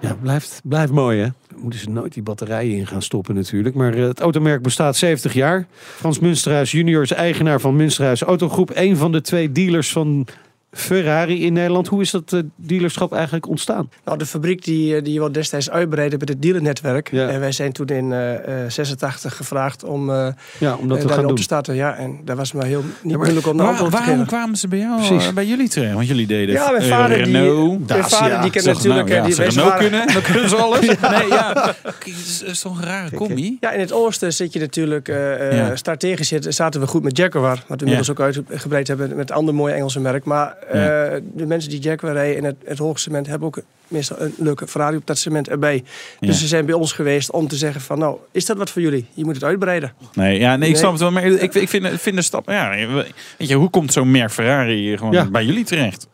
[0.00, 1.28] Ja, blijft, blijft mooi hè.
[1.60, 3.74] Moeten ze nooit die batterijen in gaan stoppen natuurlijk.
[3.74, 5.66] Maar eh, het automerk bestaat 70 jaar.
[5.96, 8.70] Frans Munsterhuis junior is eigenaar van Munsterhuis Autogroep.
[8.74, 10.26] Een van de twee dealers van
[10.72, 11.88] Ferrari in Nederland.
[11.88, 13.90] Hoe is dat eh, dealerschap eigenlijk ontstaan?
[14.04, 17.10] Nou, de fabriek die, eh, die wil destijds uitbreiden met het dealernetwerk.
[17.10, 17.28] Ja.
[17.28, 20.26] En wij zijn toen in eh, eh, 86 gevraagd om eh
[20.58, 21.36] Ja, om dat te gaan op doen.
[21.36, 21.74] te starten.
[21.74, 24.26] Ja, en dat was maar heel niet maar moeilijk om de Waar- antwoord te waarom
[24.26, 25.32] kwamen ze bij jou, Precies.
[25.32, 25.94] bij jullie terecht?
[25.94, 27.88] Want jullie deden Ja, mijn vader, die, Renault.
[27.88, 28.18] Dacia.
[28.18, 29.08] vader die kent Zeg, natuurlijk...
[29.08, 30.80] nou, die, Renault waren- kunnen, dan kunnen ze alles.
[30.80, 31.74] Nee, ja.
[31.82, 33.56] Het is, toch een rare combi?
[33.60, 35.76] Ja, in het oosten zit je natuurlijk eh, eh, Ja.
[35.76, 37.64] strategisch zit, zaten we goed met Jaguar.
[37.66, 40.24] Wat we inmiddels ook uitgebreid hebben met andere mooie Engelse merk.
[40.24, 44.20] Maar eh, de mensen die Jaguar rijden in het, het hoge cement hebben ook meestal
[44.20, 45.84] een leuke Ferrari op dat cement erbij.
[46.20, 46.26] Ja.
[46.26, 48.82] Dus ze zijn bij ons geweest om te zeggen van nou, is dat wat voor
[48.82, 49.06] jullie?
[49.14, 49.92] Je moet het uitbreiden.
[50.14, 51.10] Nee, ja, nee, ik snap het wel.
[51.10, 52.48] Maar ik, ik vind, vind de stap...
[52.50, 52.70] Ja,
[53.38, 55.30] weet je, hoe komt zo'n merk Ferrari gewoon Ja.
[55.30, 56.08] bij jullie terecht?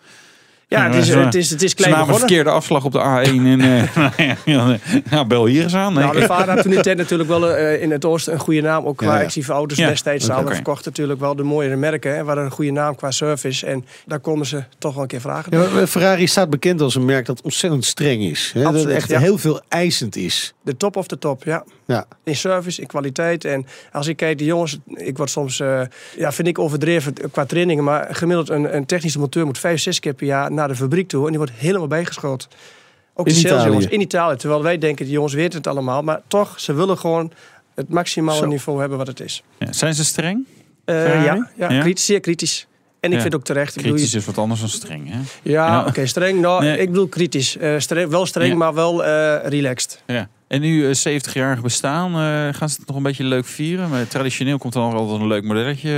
[0.69, 2.29] Ja, het, is, het, is, het is Ze klein namen een begonnen.
[2.29, 4.77] verkeerde afslag op de A1 en eh, ja,
[5.11, 5.93] ja, bel hier eens aan.
[5.93, 6.03] Nee.
[6.03, 8.39] Nou, mijn vader had toen in de tijd natuurlijk wel eh, in het oosten een
[8.39, 8.85] goede naam.
[8.85, 9.25] Ook qua Ja, ja.
[9.25, 10.25] actieve auto's Ja, destijds.
[10.25, 10.35] oké.
[10.35, 12.15] Samen verkocht natuurlijk wel de mooiere merken.
[12.17, 13.67] Hè, waar een goede naam qua service.
[13.67, 15.59] En daar komen ze toch wel een keer vragen.
[15.61, 18.51] Ja, maar Ferrari staat bekend als een merk dat ontzettend streng is.
[18.55, 18.63] Hè?
[18.63, 19.19] Dat echt ja.
[19.19, 20.55] heel veel eisend is.
[20.63, 21.65] De top of de top, ja.
[21.87, 22.07] Ja.
[22.25, 23.44] In service, in kwaliteit.
[23.44, 25.81] En als ik kijk, de jongens, ik word soms, eh,
[26.16, 27.85] ja, vind ik overdreven qua trainingen.
[27.85, 31.09] Maar gemiddeld een, een technische monteur moet vijf, zes keer per jaar naar de fabriek
[31.09, 31.22] toe.
[31.22, 32.49] En die wordt helemaal bijgeschoten.
[33.14, 33.53] Ook In de Italië.
[33.55, 34.37] salesjongens in Italië.
[34.37, 36.03] Terwijl wij denken, die jongens weten het allemaal.
[36.03, 37.33] Maar toch, ze willen gewoon
[37.75, 38.46] het maximale Zo.
[38.46, 39.42] niveau hebben wat het is.
[39.59, 40.46] Ja, zijn ze streng?
[40.85, 41.81] Eh, ja, ja, Ja?
[41.81, 42.66] kritisch, zeer kritisch.
[43.01, 43.22] En ik Ja.
[43.22, 43.68] vind ook terecht.
[43.77, 45.18] Ik bedoel, Kritisch is wat anders dan streng, hè?
[45.42, 45.85] Ja, Ja.
[45.87, 46.40] oké, streng.
[46.40, 46.79] Nou, Nee.
[46.79, 47.57] ik bedoel kritisch.
[47.57, 48.57] Eh, streng, wel streng, Ja.
[48.57, 50.03] maar wel eh, relaxed.
[50.07, 50.29] Ja.
[50.47, 53.89] En nu eh, 70-jarig bestaan, eh, gaan ze het nog een beetje leuk vieren?
[53.91, 55.91] Maar traditioneel komt er nog altijd een leuk modelletje.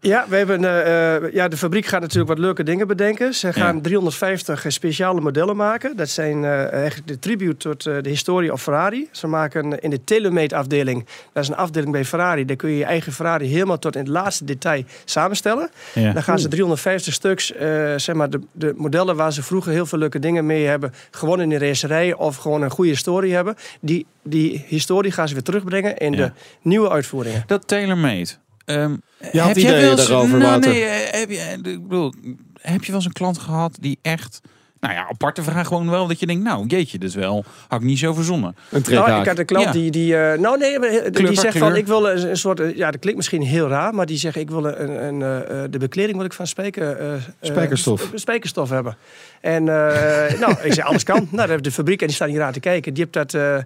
[0.00, 0.10] eh.
[0.10, 3.34] Ja, we hebben, eh, eh, ja, de fabriek gaat natuurlijk wat leuke dingen bedenken.
[3.34, 3.80] Ze gaan Ja.
[3.82, 5.96] 350 speciale modellen maken.
[5.96, 9.08] Dat zijn eh, eigenlijk de tribute tot eh, de historie of Ferrari.
[9.12, 12.76] Ze maken in de Telemate afdeling, dat is een afdeling bij Ferrari, daar kun je
[12.76, 15.70] je eigen Ferrari helemaal tot in het laatste detail samenstellen.
[15.94, 16.12] Ja.
[16.12, 19.86] Dan gaan ze 350 stuks, eh, zeg maar, de, de modellen waar ze vroeger heel
[19.86, 23.54] veel leuke dingen mee hebben gewonnen in de racerij of gewoon een goede historie hebben.
[23.86, 26.16] Die, die historie gaan ze weer terugbrengen in Ja.
[26.26, 27.44] de nieuwe uitvoeringen.
[27.46, 28.26] Dat TaylorMade.
[28.64, 28.96] Ehm
[29.32, 32.12] Je had heb jij ideeën wel eens- daarover, nou, nee, eh, heb, je, ik bedoel,
[32.60, 34.40] heb je wel eens een klant gehad die echt...
[34.86, 37.86] Nou ja, aparte vraag gewoon wel dat je denkt, nou jeetje, dus wel, had ik
[37.86, 38.56] niet zo verzonnen.
[38.70, 39.72] Een Nou, ik had een klant Ja.
[39.72, 42.90] die, die eh, nou nee, die zegt van ik wil een, een soort, eh, ja
[42.90, 46.16] dat klinkt misschien heel raar, maar die zegt ik wil een, een, eh, de bekleding
[46.16, 48.00] wil ik van spijker, eh, eh, Spijkerstof.
[48.00, 48.96] sp- spijkerstof hebben.
[49.40, 51.28] En eh, nou, ik zei alles kan.
[51.30, 52.94] Nou, dat de fabriek en die staan hier aan te kijken.
[52.94, 53.56] Die heeft dat eh,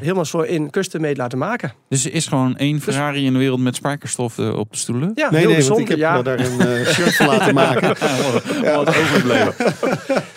[0.00, 1.72] helemaal zo in custom made laten maken.
[1.88, 5.12] Dus er is gewoon één Ferrari in de wereld met spijkerstof op de stoelen?
[5.14, 5.82] Ja, Nee, heel nee, bijzonder.
[5.82, 6.22] ik heb ja.
[6.22, 7.88] daar een shirt laten maken.
[8.74, 9.54] Wat overbleven.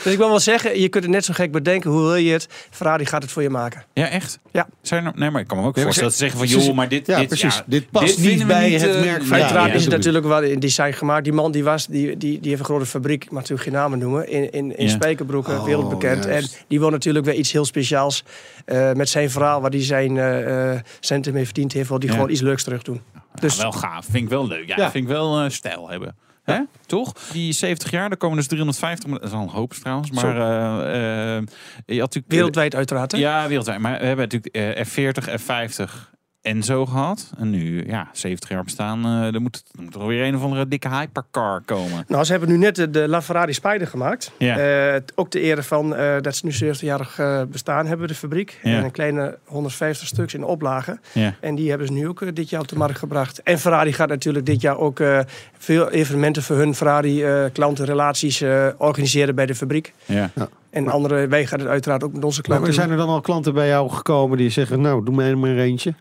[0.04, 1.89] Dus ik wel zeggen, je kunt het net zo gek bedenken.
[1.91, 2.48] Hoe wil je het?
[2.70, 3.84] Ferrari gaat het voor je maken.
[3.94, 4.39] Ja, echt?
[4.52, 4.67] Ja.
[4.82, 6.76] Zijn er, nee, maar ik kan me ook maar voorstellen dat ze zeggen van, joh,
[6.76, 7.08] maar dit...
[7.08, 7.56] Ja, dit, precies.
[7.56, 9.74] ja, dit past dit niet vinden we bij niet, het eh, merk van Uiteraard ja,
[9.74, 11.24] is het natuurlijk wel in design gemaakt.
[11.24, 13.78] Die man die was, die, die, die heeft een grote fabriek, ik mag natuurlijk geen
[13.80, 14.91] namen noemen, in, in, in Ja.
[14.91, 16.24] spijkerbroeken, Oh, wereldbekend.
[16.24, 16.54] juist.
[16.54, 18.24] En die wil natuurlijk weer iets heel speciaals
[18.65, 22.10] eh, met zijn verhaal, waar hij zijn eh, eh, centen mee verdiend heeft, wil die
[22.10, 22.15] Ja.
[22.15, 23.02] gewoon iets leuks terug doen.
[23.39, 24.06] Dus, wel gaaf.
[24.06, 24.67] Vind ik wel leuk.
[24.67, 24.91] Ja, Ja.
[24.91, 26.15] vind ik wel eh, stijl hebben.
[26.54, 26.62] Hè?
[26.86, 27.14] Toch?
[27.32, 29.10] Die 70 jaar, daar komen dus 350.
[29.10, 30.12] Dat is al een hoop trouwens.
[30.12, 31.44] Maar eh, eh,
[31.86, 32.34] je had natuurlijk...
[32.34, 33.12] Wereldwijd uiteraard.
[33.12, 33.18] Hè?
[33.18, 33.80] Ja, wereldwijd.
[33.80, 37.32] Maar we hebben natuurlijk eh, F40, F50 en zo gehad.
[37.38, 39.06] En nu, ja, 70 jaar bestaan.
[39.06, 42.06] eh er moet, er moet er weer een of andere dikke hypercar komen.
[42.08, 44.32] Nou, ze hebben nu net de, de LaFerrari Spider gemaakt.
[44.38, 44.58] Ja.
[44.93, 48.60] Eh, ook de ere van eh, dat ze nu 70-jarig eh, bestaan hebben, de fabriek.
[48.63, 48.77] Ja.
[48.77, 50.99] En een kleine 150 stuks in oplage.
[51.12, 51.34] Ja.
[51.39, 53.43] En die hebben ze nu ook dit jaar op de markt gebracht.
[53.43, 55.19] En Ferrari gaat natuurlijk dit jaar ook eh,
[55.58, 59.93] veel evenementen voor hun Ferrari-klantenrelaties eh, organiseren bij de fabriek.
[60.06, 60.30] Ja.
[60.69, 62.84] En andere, wij gaan het uiteraard ook met onze klanten maar doen.
[62.86, 65.60] zijn er dan al klanten bij jou gekomen die zeggen, nou, doe mij maar een
[65.60, 65.93] eentje?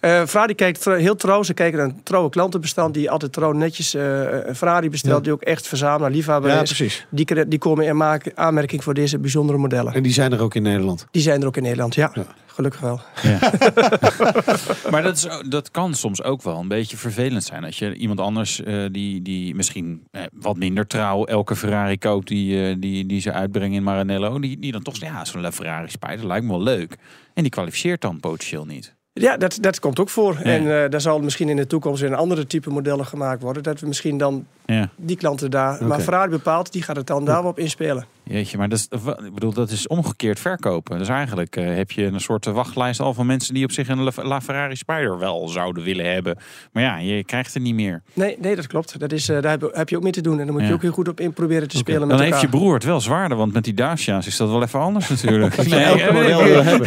[0.00, 1.42] Eh, Ferrari kijkt tr- heel trouw.
[1.42, 4.02] Ze kijken naar een trouwe klantenbestand die altijd trouw netjes eh,
[4.46, 5.16] een Ferrari bestelt.
[5.16, 5.20] Ja.
[5.22, 6.74] Die ook echt verzamelaar, liefhebber Ja, is.
[6.74, 7.06] precies.
[7.10, 9.94] Die, die komen in maak- aanmerking voor deze bijzondere modellen.
[9.94, 11.06] En die zijn er ook in Nederland.
[11.10, 12.10] Die zijn er ook in Nederland, ja.
[12.14, 12.24] Ja.
[12.46, 13.00] Gelukkig wel.
[14.90, 17.64] Maar dat, is, dat kan soms ook wel een beetje vervelend zijn.
[17.64, 22.28] Als je iemand anders eh, die, die misschien eh, wat minder trouw elke Ferrari koopt
[22.28, 24.38] die, eh, die, die ze uitbrengen in Maranello.
[24.40, 26.96] Die, die dan toch zegt, ja, zo'n Ferrari Spider lijkt me wel leuk.
[27.34, 28.94] En die kwalificeert dan potentieel niet.
[29.20, 30.34] Ja, dat, dat komt ook voor.
[30.34, 30.42] Ja.
[30.42, 33.62] En eh daar zal misschien in de toekomst weer een andere type modellen gemaakt worden.
[33.62, 34.88] Dat we misschien dan Ja.
[34.96, 35.84] die klanten daar...
[35.84, 38.04] Maar Ferrari bepaalt, die gaat het dan daarop inspelen.
[38.30, 38.88] Jeetje, maar dat is,
[39.26, 40.98] ik bedoel, dat is omgekeerd verkopen.
[40.98, 44.02] Dus eigenlijk eh, heb je een soort wachtlijst al van mensen die op zich een
[44.02, 46.36] La- LaFerrari Spider wel zouden willen hebben.
[46.72, 48.02] Maar ja, je krijgt er niet meer.
[48.12, 48.98] Nee, nee dat klopt.
[49.00, 50.38] Dat is, eh, daar heb, heb je ook mee te doen.
[50.40, 50.68] En dan moet Ja.
[50.68, 52.38] je ook heel goed op in proberen te spelen met Dan elkaar.
[52.40, 55.08] heeft je broer het wel zwaarder, want met die Dacia's is dat wel even anders
[55.14, 55.56] natuurlijk.
[55.56, 56.26] hebben.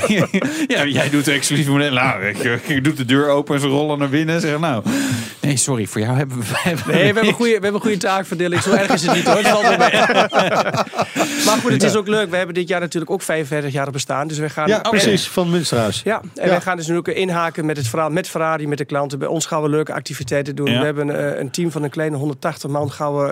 [0.67, 1.93] ja, jij doet de exclusieve model.
[1.93, 4.84] Nou, ik, ik doe de deur open en ze rollen naar binnen en zeggen nou...
[5.51, 6.43] Nee, sorry, voor jou hebben we...
[6.57, 8.61] hebben Nee, we hebben, een goede, we hebben een goede taakverdeling.
[8.61, 9.35] Zo erg is het niet hoor.
[9.43, 9.43] Het
[11.45, 12.29] maar goed, het is ook leuk.
[12.29, 14.27] We hebben dit jaar natuurlijk ook 45 jaar bestaan.
[14.27, 14.67] Dus we gaan...
[14.67, 14.89] Ja, Oké.
[14.89, 16.01] precies, van Münsterhuis.
[16.03, 16.49] Ja, en Ja.
[16.49, 19.19] wij gaan dus nu ook inhaken met het verhaal met Ferrari, met de klanten.
[19.19, 20.71] Bij ons gaan we leuke activiteiten doen.
[20.71, 20.79] Ja.
[20.79, 22.91] We hebben eh, een team van een kleine 180 man.
[22.91, 23.29] Gaan we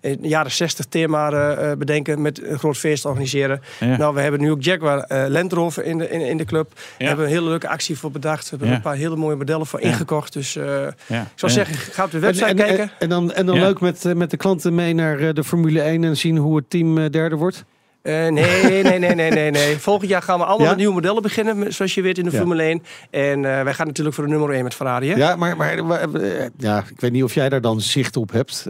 [0.00, 3.60] eh, in de jaren 60 thema eh, eh, bedenken met een groot feest organiseren.
[3.80, 3.96] Ja.
[3.96, 6.70] Nou, we hebben nu ook Jaguar eh Land Rover in de, in, in de club.
[6.74, 7.06] Daar Ja.
[7.06, 8.42] hebben we een hele leuke actie voor bedacht.
[8.42, 8.72] We hebben Ja.
[8.72, 9.86] er een paar hele mooie modellen voor Ja.
[9.86, 10.32] ingekocht.
[10.32, 10.64] Dus eh,
[11.06, 11.26] Ja.
[11.46, 12.84] Ik zou zeggen, ga op de website en, en, kijken.
[12.84, 13.60] en, en dan, en dan Ja.
[13.60, 16.56] leuk met, eh, met de klanten mee naar eh, de Formule 1 en zien hoe
[16.56, 17.64] het team eh, derde wordt.
[18.06, 19.78] Eh, nee, nee, nee, nee, nee, nee.
[19.88, 22.30] Volgend jaar gaan we allemaal met nieuwe modellen beginnen, zoals je weet in de.
[22.30, 22.82] Formule 1.
[23.10, 25.08] En eh, wij gaan natuurlijk voor de nummer 1 met Ferrari.
[25.10, 25.16] Hè?
[25.16, 25.72] Ja, maar, maar
[26.14, 28.66] eh, ja, ik weet niet of jij daar dan zicht op hebt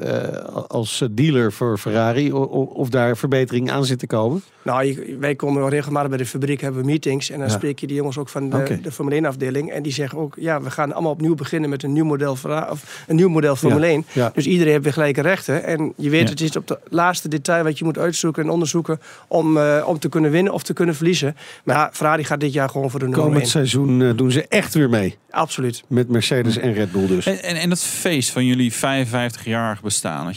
[0.69, 2.33] als dealer voor Ferrari.
[2.33, 4.43] o- o- Of daar verbetering aan zit te komen.
[4.63, 7.31] Nou, wij komen wel regelmatig bij de fabriek, hebben we meetings.
[7.31, 7.53] En dan Ja.
[7.55, 9.71] spreek je die jongens ook van de, de Formule 1 afdeling.
[9.73, 12.71] En die zeggen ook, ja, we gaan allemaal opnieuw beginnen met een nieuw model, Ferrari-
[12.71, 14.05] of een nieuw model Formule 1.
[14.13, 14.31] Ja.
[14.35, 15.65] Dus iedereen heeft weer gelijke rechten.
[15.65, 19.01] En je weet, het is op de laatste detail wat je moet uitzoeken en onderzoeken
[19.29, 21.37] om, eh, om te kunnen winnen of te kunnen verliezen.
[21.65, 23.51] Maar ja, Ferrari gaat dit jaar gewoon voor de nummer Komend 1.
[23.51, 25.17] seizoen eh, doen ze echt weer mee.
[25.31, 25.83] Absoluut.
[25.89, 27.27] Met Mercedes en Red Bull dus.
[27.27, 30.33] En, en, en dat feest van jullie 55-jarig bestaan.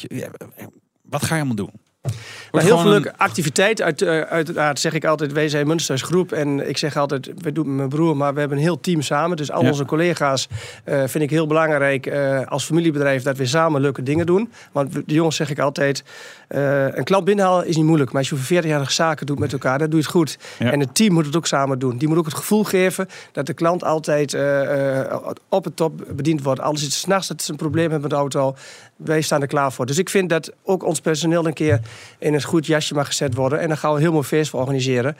[1.02, 1.72] Wat ga je allemaal doen?
[2.52, 3.82] Maar heel veel leuke activiteit.
[3.82, 6.32] Uit, eh, uiteraard zeg ik altijd, wij zijn Munsters groep.
[6.32, 9.38] En ik zeg altijd, we doen mijn broer, maar we hebben een heel team samen.
[9.38, 9.70] Dus al Ja.
[9.70, 10.48] onze collega's
[10.84, 14.52] eh, vind ik heel belangrijk eh, als familiebedrijf dat we samen leuke dingen doen.
[14.72, 16.04] Want de jongens zeg ik altijd,
[16.50, 18.12] eh, een klant binnenhalen is niet moeilijk.
[18.12, 20.38] Maar als je over 40 zaken doet met elkaar, dan doe je het goed.
[20.60, 20.72] Ja.
[20.72, 21.98] En het team moet het ook samen doen.
[21.98, 26.04] Die moet ook het gevoel geven dat de klant altijd eh, eh, op het top
[26.10, 26.60] bediend wordt.
[26.60, 28.56] Alles is s'nachts dat ze een probleem hebben met de auto.
[28.96, 29.86] Wij staan er klaar voor.
[29.86, 31.82] Dus ik vind dat ook ons personeel een keer
[32.20, 33.60] in een goed jasje mag gezet worden.
[33.60, 35.18] En dan gaan we een heel mooi feest voor organiseren.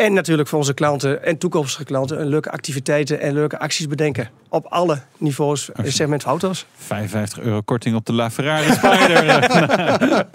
[0.00, 4.30] En natuurlijk voor onze klanten en toekomstige klanten een leuke activiteiten en leuke acties bedenken.
[4.48, 6.66] Op alle niveaus in het segment van auto's.
[6.76, 9.24] 55 euro korting op de LaFerrari Spider.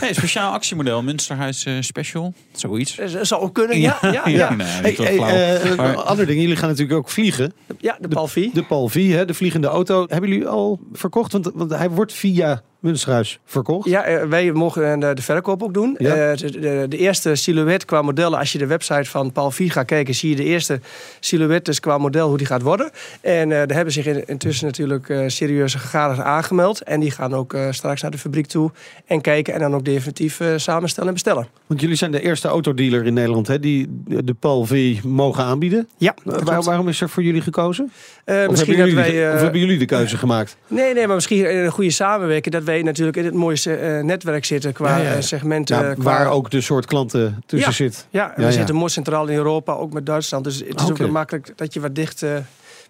[0.00, 2.34] hey, speciaal actiemodel, Münsterhuis eh, Special.
[2.52, 2.96] Zoiets.
[2.96, 3.98] Dat zou ook kunnen, ja.
[4.00, 4.54] Ja, ja, ja.
[4.54, 5.28] nee, Hey, niet zo hey, flauw.
[5.28, 7.52] eh, een Maar- ander ding, jullie gaan natuurlijk ook vliegen.
[7.98, 8.50] de Palvie.
[8.54, 10.06] De Palvie, hè, de vliegende auto.
[10.08, 11.32] Hebben jullie al verkocht?
[11.32, 13.88] Want, want hij wordt via Münsterhuis verkocht.
[13.88, 15.94] Ja, eh, wij mogen eh, de verkoop ook doen.
[15.98, 16.14] Ja.
[16.30, 19.70] Eh, de, de, de eerste silhouet qua modellen, als je de website van Paul Vie
[19.70, 20.80] gaat kijken, zie je de eerste
[21.20, 22.90] silhouettes qua model hoe die gaat worden.
[23.20, 26.82] En eh daar hebben zich in- intussen natuurlijk serieuze gegadigden aangemeld.
[26.82, 28.70] En die gaan ook straks naar de fabriek toe
[29.06, 31.46] en kijken en dan ook definitief samenstellen en bestellen.
[31.66, 33.86] Want jullie zijn de eerste autodealer in Nederland hè, die
[34.24, 35.88] de Palvie mogen aanbieden.
[35.96, 37.84] Ja, Waar- waarom is er voor jullie gekozen?
[38.26, 39.10] Of, misschien hebben dat jullie, wij.
[39.12, 40.56] de- eh, of hebben jullie de keuze gemaakt?
[40.66, 42.54] Nee, nee, maar misschien een goede samenwerking.
[42.54, 45.14] Dat wij natuurlijk in het mooiste eh, netwerk zitten qua Ja, ja.
[45.14, 45.76] eh, segmenten.
[45.84, 46.02] Ja, qua...
[46.02, 47.76] waar ook de soort klanten tussen Ja.
[47.76, 48.06] zit.
[48.10, 48.52] Ja, we Ja, ja.
[48.54, 50.44] zitten mooi centraal in Europa, ook met Duitsland.
[50.44, 51.02] Dus het is Oké.
[51.04, 52.30] ook makkelijk dat je wat dicht eh,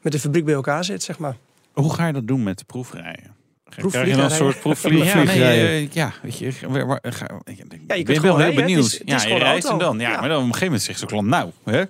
[0.02, 1.36] met de fabriek bij elkaar zit, zeg maar.
[1.72, 3.12] Hoe ga je dat doen met de proefrijden?
[3.12, 4.38] Krijg je Proefvliegrijden?
[4.38, 5.18] dan een soort proefvliegen?
[5.18, 8.54] Ja, nee, eh, ja, weet je, waar, waar, ga, ik, ik kunt ben wel heel
[8.54, 8.82] benieuwd.
[8.84, 9.98] Het is- het is ja, je reist en dan.
[9.98, 10.20] Ja, Ja.
[10.20, 11.82] maar dan op een gegeven moment zegt zo'n klant, nou, hè,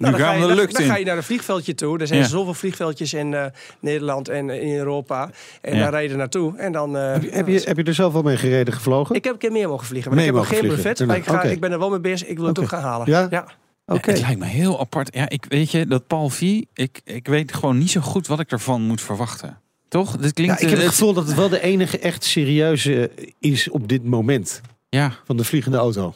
[0.00, 0.88] Nou, dan gaan ga we je, de dan- lucht dan in.
[0.88, 1.98] ga je naar een vliegveldje toe.
[1.98, 2.26] Er zijn Ja.
[2.26, 3.44] zoveel vliegveldjes in eh,
[3.80, 5.30] Nederland en in Europa.
[5.60, 5.80] En Ja.
[5.80, 6.56] daar rijden naartoe.
[6.56, 9.14] En dan, eh, Heb je, heb, je, heb je er zelf al mee gereden, gevlogen?
[9.14, 10.10] Ik heb een keer meer mogen vliegen.
[10.10, 11.06] Maar Mee ik heb nog geen brevet.
[11.06, 12.28] Maar ik, ga, ik ben er wel mee bezig.
[12.28, 13.06] Ik wil het ook gaan halen.
[13.10, 13.26] Ja?
[13.30, 13.46] ja.
[13.86, 14.10] Oké.
[14.10, 15.14] Ja, het lijkt me heel apart.
[15.14, 16.40] Ja, ik weet je, dat Paul V,
[16.74, 19.58] ik, ik weet gewoon niet zo goed wat ik ervan moet verwachten.
[19.88, 20.16] Toch?
[20.16, 20.60] Dit Ja, klinkt...
[20.62, 24.04] ik heb eh, het gevoel dat het wel de enige echt serieuze is op dit
[24.04, 26.14] moment ja, van de vliegende auto.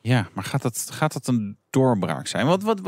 [0.00, 2.46] ja, maar gaat dat, gaat dat een doorbraak zijn?
[2.46, 2.80] Wat, wat,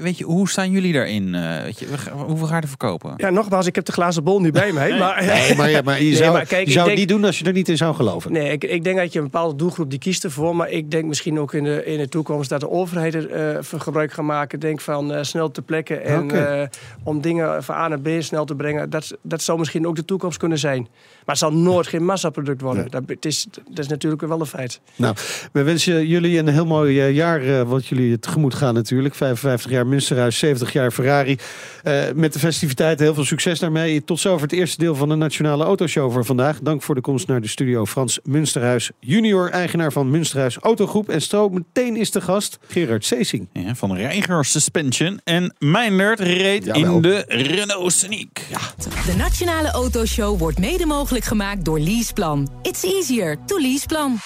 [0.00, 1.34] weet je, hoe staan jullie daarin?
[1.34, 3.14] Eh, weet je, we gaan- hoeveel ga je er verkopen?
[3.16, 4.98] ja, nogmaals, ik heb de glazen bol nu bij mij.
[4.98, 7.08] Maar, Nee, maar, ja, maar je Nee, zou, maar kijk, je ik zou het niet
[7.08, 8.32] doen als je er niet in zou geloven.
[8.32, 10.56] Nee, ik, ik denk dat je een bepaalde doelgroep die kiest ervoor.
[10.56, 13.56] Maar ik denk misschien ook in de, in de toekomst dat de overheid er eh,
[13.62, 14.60] van gebruik gaan maken.
[14.60, 16.66] Denk van eh, snel te plekken en eh,
[17.02, 18.90] om dingen van A naar B snel te brengen.
[18.90, 20.80] Dat, dat zou misschien ook de toekomst kunnen zijn.
[20.80, 22.90] Maar het zal nooit geen massaproduct worden.
[22.90, 24.80] Dat, het is, dat is natuurlijk wel een feit.
[24.96, 25.14] Nou,
[25.52, 29.14] we wensen jullie een heel mooi jaar wat jullie tegemoet gaan natuurlijk.
[29.14, 31.38] 55 jaar Münsterhuis, 70 jaar Ferrari.
[31.82, 34.04] Eh, met de festiviteiten heel veel succes daarmee.
[34.04, 36.58] Tot zover het eerste deel van de Nationale Autoshow voor vandaag.
[36.62, 41.08] Dank voor de komst naar de studio Frans Münsterhuis junior, eigenaar van Münsterhuis Autogroep.
[41.08, 43.48] En strook meteen is de gast Gerard Seesing.
[43.52, 45.20] Ja, van Reiger Suspension.
[45.24, 46.94] En Meindert reed Jawel.
[46.94, 48.46] in de Renault Scenic.
[48.50, 48.58] Ja.
[49.06, 52.50] De Nationale Autoshow wordt mede mogelijk gemaakt door Leaseplan.
[52.62, 54.18] It's easier to Leaseplan.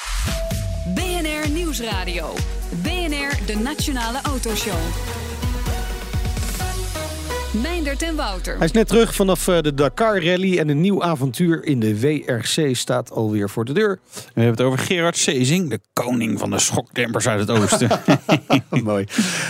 [0.94, 2.34] BNR Nieuwsradio.
[3.28, 4.74] BNR, de Nationale Autoshow.
[7.62, 8.56] Meindert en Wouter.
[8.56, 12.00] Hij is net terug vanaf eh, de Dakar Rally en een nieuw avontuur in de
[12.00, 13.98] WRC staat alweer voor de deur.
[14.12, 18.00] We hebben het over Gerard Sezing, de koning van de schokdempers uit het oosten.
[18.84, 19.04] Mooi.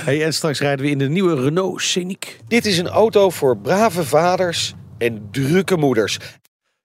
[0.04, 2.38] Hey, en straks rijden we in de nieuwe Renault Scenic.
[2.48, 6.18] Dit is een auto voor brave vaders en drukke moeders.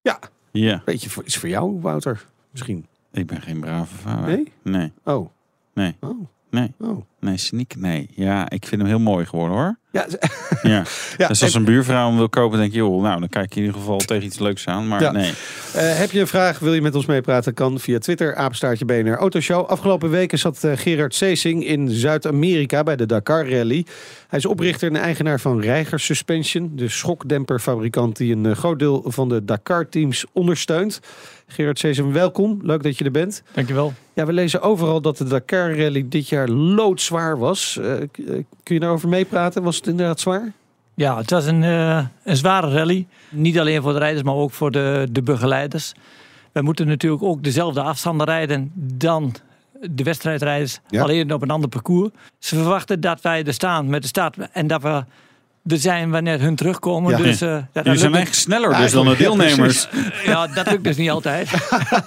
[0.01, 0.19] Ja,
[0.51, 2.25] ja, weet je, voor- iets voor jou, Wouter?
[2.51, 2.85] Misschien.
[3.13, 4.27] ik ben geen brave vader.
[4.35, 4.51] Nee?
[4.63, 5.29] Nee, Oh,
[5.73, 6.73] nee, oh, nee.
[6.79, 7.10] oh.
[7.21, 8.07] Nee, Scenic, nee.
[8.15, 9.77] Ja, ik vind hem heel mooi geworden hoor.
[9.91, 10.05] Ja,
[10.61, 10.83] Ja.
[11.17, 13.45] ja, dus als en- een buurvrouw hem wil kopen, denk je, joh, nou, dan kijk
[13.45, 14.87] ik in ieder geval tegen iets leuks aan.
[14.87, 15.11] Maar Ja.
[15.11, 15.31] nee.
[15.73, 17.53] eh, heb je een vraag, wil je met ons meepraten?
[17.53, 19.65] Kan via Twitter, apenstaartje BNR Autoshow.
[19.65, 23.85] Afgelopen weken zat eh, Gerard Seesing in Zuid-Amerika bij de Dakar Rally.
[24.27, 29.03] Hij is oprichter en eigenaar van Reiger Suspension, de schokdemperfabrikant die een eh, groot deel
[29.07, 30.99] van de Dakar-teams ondersteunt.
[31.47, 32.59] Gerard Seesing, welkom.
[32.63, 33.43] Leuk dat je er bent.
[33.53, 33.93] Dankjewel.
[34.13, 36.49] Ja, we lezen overal dat de Dakar Rally dit jaar
[37.11, 37.77] loodzwaar was.
[37.77, 38.07] Eh, eh,
[38.63, 39.63] kun je daarover meepraten?
[39.63, 40.51] Was het inderdaad zwaar?
[40.95, 43.07] Ja, het was een, eh, een zware rally.
[43.29, 45.93] Niet alleen voor de rijders, maar ook voor de, de begeleiders.
[46.51, 49.35] We moeten natuurlijk ook dezelfde afstanden rijden dan
[49.89, 50.79] de wedstrijdrijders.
[50.89, 51.01] Ja.
[51.03, 52.09] Alleen op een ander parcours.
[52.39, 55.03] Ze verwachten dat wij er staan met de start en dat we
[55.67, 57.11] er zijn wanneer hun terugkomen.
[57.11, 57.17] Ja.
[57.17, 59.87] Dus, eh, ja, dat Jullie zijn echt sneller dus dan de deelnemers.
[60.25, 61.49] Ja, dat lukt dus niet altijd.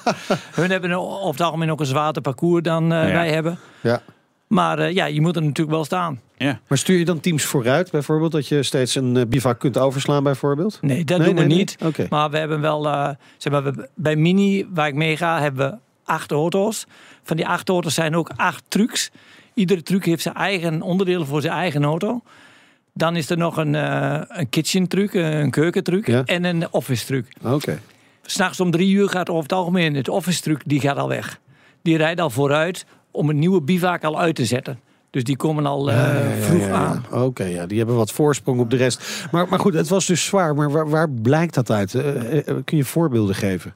[0.61, 2.91] hun hebben over het algemeen ook een zwaarder parcours dan Ja.
[3.13, 3.59] wij hebben.
[3.81, 4.03] Ja.
[4.49, 6.21] Maar eh, ja, je moet er natuurlijk wel staan.
[6.37, 6.61] Ja.
[6.67, 8.33] Maar stuur je dan teams vooruit, bijvoorbeeld?
[8.33, 10.79] Dat je steeds een eh, bivak kunt overslaan, bijvoorbeeld?
[10.81, 11.77] Nee, dat Nee, doen we nee, niet.
[12.11, 15.71] Maar we hebben wel, eh, zeg maar, we- bij Mini, waar ik mee ga, hebben
[15.71, 16.87] we acht auto's.
[17.23, 19.11] Van die acht auto's zijn ook acht trucks.
[19.55, 22.21] Iedere truck heeft zijn eigen onderdelen voor zijn eigen auto.
[22.93, 26.23] Dan is er nog een, eh, een kitchen truck, een keukentruck Ja.
[26.25, 27.27] en een office truck.
[27.43, 27.81] Oké.
[28.23, 31.41] S'nachts om drie uur gaat over het algemeen het office truck die gaat al weg.
[31.83, 34.79] Die rijdt al vooruit om een nieuwe bivak al uit te zetten.
[35.11, 37.05] Dus die komen al eh, Ja, ja, ja, vroeg aan.
[37.13, 39.27] Oké, ja, die hebben wat voorsprong op de rest.
[39.31, 40.55] Maar, maar goed, het was dus zwaar.
[40.55, 41.95] Maar waar, waar blijkt dat uit?
[41.95, 43.75] Eh, eh, kun je voorbeelden geven?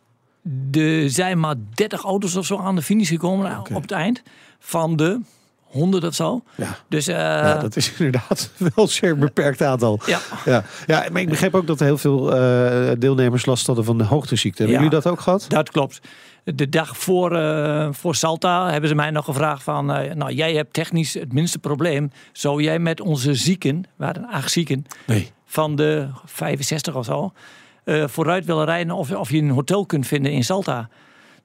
[0.72, 4.22] Er zijn maar 30 auto's of zo aan de finish gekomen op het eind.
[4.58, 5.20] Van de
[5.64, 6.42] 100 of zo.
[6.54, 6.76] Ja.
[6.88, 10.00] Dus ja, dat is inderdaad wel een zeer beperkt aantal.
[10.06, 10.18] ja.
[10.44, 12.20] Ja, ja maar ik begreep ook dat heel veel
[12.98, 14.62] deelnemers last hadden van de hoogteziekte.
[14.62, 14.84] Hebben Ja.
[14.84, 15.44] jullie dat ook gehad?
[15.48, 16.00] Dat klopt.
[16.54, 19.92] De dag voor, eh, voor Salta hebben ze mij nog gevraagd van...
[19.92, 22.10] eh, nou, jij hebt technisch het minste probleem.
[22.32, 24.84] Zou jij met onze zieken, we hadden acht zieken...
[25.06, 25.30] Nee.
[25.44, 27.32] van de 65 of zo...
[27.84, 30.88] eh, vooruit willen rijden of, of je een hotel kunt vinden in Salta.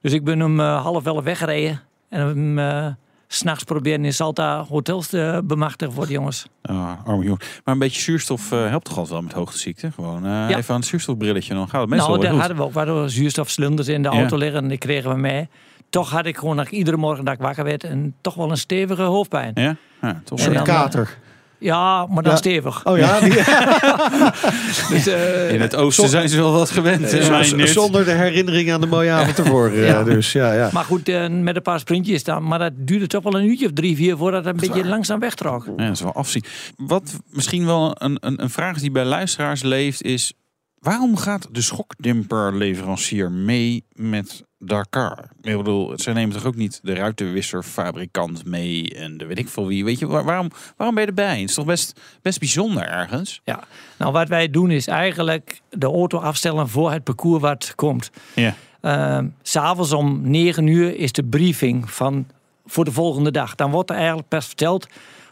[0.00, 1.80] Dus ik ben hem half wel weggereden.
[2.08, 2.96] En hem
[3.34, 6.46] s'nachts proberen in Salta hotels te bemachtigen voor de jongens.
[6.62, 7.40] Ah, arme jongen.
[7.64, 9.90] Maar een beetje zuurstof eh, helpt toch altijd wel met hoogteziekte?
[9.92, 10.56] Gewoon eh, Ja.
[10.56, 13.10] even aan het zuurstofbrilletje, dan gaat het meestal nou, wel daar hadden we ook waardoor
[13.10, 14.18] zuurstofcilinders in de Ja.
[14.18, 14.62] auto liggen.
[14.62, 15.48] En die kregen we mee.
[15.90, 17.84] Toch had ik gewoon nog iedere morgen dat ik wakker werd...
[17.84, 19.50] en toch wel een stevige hoofdpijn.
[19.54, 19.76] Ja?
[20.02, 21.18] Ja, toch En Een dan, kater.
[21.64, 22.38] Ja, maar dan Ja.
[22.38, 22.84] stevig.
[22.86, 23.32] Oh ja, die,
[24.90, 27.10] Dus, eh, In het oosten zijn ze wel wat gewend.
[27.10, 29.68] hè, zonder de herinnering aan de mooie avond ervoor.
[29.70, 30.02] eh, Ja.
[30.04, 30.68] Dus ja, ja.
[30.72, 32.42] Maar goed, eh, met een paar sprintjes dan.
[32.46, 35.18] Maar dat duurde toch wel een uurtje of drie, vier voordat het een beetje langzaam
[35.20, 35.64] wegtrok.
[35.64, 36.44] Ja, dat is wel afzien.
[36.76, 40.32] Wat misschien wel een, een, een vraag die bij luisteraars leeft is...
[40.78, 45.18] Waarom gaat de schokdemperleverancier mee met Dakar?
[45.42, 49.66] Ik bedoel, zij nemen toch ook niet de ruitenwisserfabrikant mee en de weet ik veel
[49.66, 49.84] wie.
[49.84, 51.40] Weet je, waar- waarom, waarom ben je erbij?
[51.40, 53.40] Het is toch best, best bijzonder ergens?
[53.44, 53.64] Ja.
[53.98, 58.10] Nou, wat wij doen is eigenlijk de auto afstellen voor het parcours wat komt.
[58.34, 58.54] Ja.
[58.80, 62.26] Ehm, S'avonds om 9 uur is de briefing van,
[62.66, 63.54] voor de volgende dag.
[63.54, 64.86] Dan wordt er eigenlijk pas verteld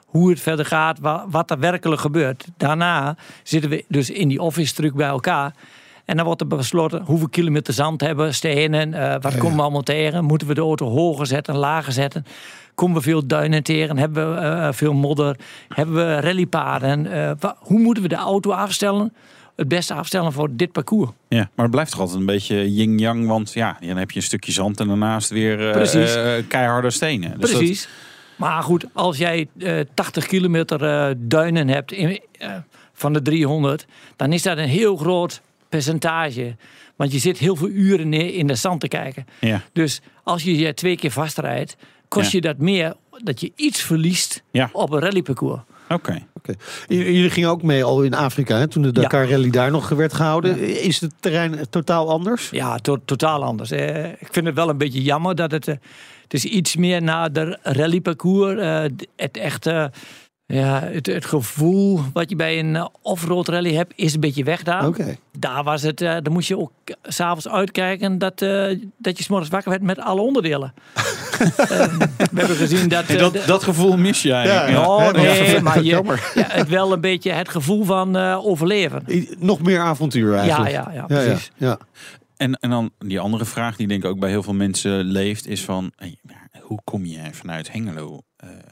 [0.07, 2.47] hoe het verder gaat, wa- wat er werkelijk gebeurt.
[2.57, 5.55] Daarna zitten we dus in die office terug bij elkaar.
[6.05, 9.83] En dan wordt er besloten hoeveel kilometer zand hebben stenen, eh, wat komen we allemaal
[9.83, 10.25] tegen.
[10.25, 12.27] Moeten we de auto hoger zetten, lager zetten?
[12.75, 13.99] Komen we veel duinen tegen?
[13.99, 15.37] Hebben we eh, veel modder?
[15.69, 17.12] Hebben we rallypaden?
[17.12, 19.12] Eh, hoe moeten we de auto afstellen?
[19.57, 21.11] Het beste afstellen voor dit parcours.
[21.29, 23.27] Ja, maar het blijft toch altijd een beetje yin-yang.
[23.27, 27.38] Want ja, dan heb je een stukje zand en daarnaast weer eh, eh, keiharde stenen.
[27.38, 27.88] Dus dat- Precies.
[28.37, 32.51] Maar goed, als jij eh 80 kilometer eh, duinen hebt in, eh,
[32.93, 33.87] van de 300,
[34.17, 35.41] dan is dat een heel groot
[35.77, 36.57] percentage.
[36.97, 39.27] Want je zit heel veel uren neer in de zand te kijken.
[39.41, 39.63] ja.
[39.73, 41.77] Dus als je je twee keer vastrijdt,
[42.09, 42.39] kost Ja.
[42.39, 44.69] je dat meer dat je iets verliest Ja.
[44.73, 45.61] op een rallyparcours.
[45.89, 46.27] Oké.
[46.89, 50.13] Jullie gingen ook mee al in Afrika, hè, toen de Dakar Rally daar nog werd
[50.15, 50.59] gehouden.
[50.83, 52.51] Is het terrein totaal anders?
[52.51, 53.71] Ja, to- totaal anders.
[53.71, 55.69] Eh, ik vind het wel een beetje jammer dat het...
[55.69, 55.75] eh,
[56.23, 58.61] het is iets meer naar de rallyparcours.
[58.61, 58.83] eh,
[59.17, 59.91] het echte...
[60.53, 64.45] Ja, het, het gevoel wat je bij een eh, offroad rally hebt, is een beetje
[64.45, 64.87] weg daar.
[64.87, 65.17] Oké.
[65.38, 69.29] Daar was het, eh dan moest je ook s'avonds uitkijken dat, eh, dat je 's
[69.29, 70.73] morgens wakker werd met alle onderdelen.
[71.43, 73.07] Eh, we hebben gezien dat...
[73.07, 74.47] En dat, dat gevoel mis jij.
[74.47, 75.91] Ja, Ja, Oh, nee, maar je,
[76.35, 79.05] ja, het wel een beetje het gevoel van eh, overleven.
[79.38, 80.71] Nog meer avontuur eigenlijk.
[80.71, 81.51] Ja, ja, ja, ja, precies.
[81.57, 81.79] ja.
[82.37, 85.47] En, en dan die andere vraag die denk ik ook bij heel veel mensen leeft,
[85.47, 86.17] is van hey,
[86.61, 88.21] hoe kom je vanuit Hengelo,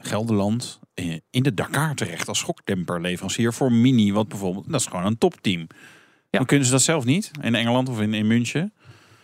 [0.01, 5.05] Gelderland, eh, in de Dakar terecht als schokdemperleverancier voor Mini, wat bijvoorbeeld, dat is gewoon
[5.05, 5.67] een topteam.
[6.29, 8.73] Dan kunnen ze dat zelf niet in Engeland of in, in München.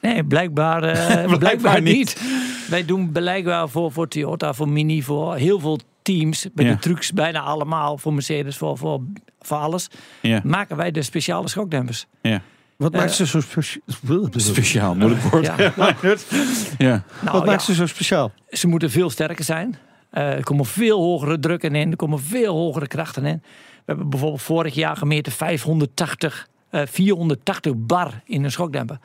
[0.02, 2.22] Nee, blijkbaar, eh, blijkbaar, niet.
[2.70, 6.48] Wij doen blijkbaar voor, voor Toyota, voor Mini, voor heel veel teams.
[6.54, 6.72] Met Ja.
[6.74, 7.98] de trucks bijna allemaal.
[7.98, 9.02] Voor Mercedes, voor, voor,
[9.40, 9.88] voor alles.
[10.22, 12.06] Ja, Maken wij de speciale schokdempers.
[12.22, 12.42] ja.
[12.78, 14.28] Wat Eh, maakt ze zo speciaal?
[14.32, 15.46] Speciaal, moeilijk woord.
[15.46, 15.56] Ja.
[15.58, 15.68] Ja.
[15.78, 18.32] Nou, Wat ja, maakt ze zo speciaal?
[18.50, 19.76] ze moeten veel sterker zijn.
[20.18, 21.92] Eh, er komen veel hogere drukken in.
[21.92, 23.42] Er komen veel hogere krachten in.
[23.44, 29.00] We hebben bijvoorbeeld vorig jaar gemeten 580, eh 480 bar in een schokdemper.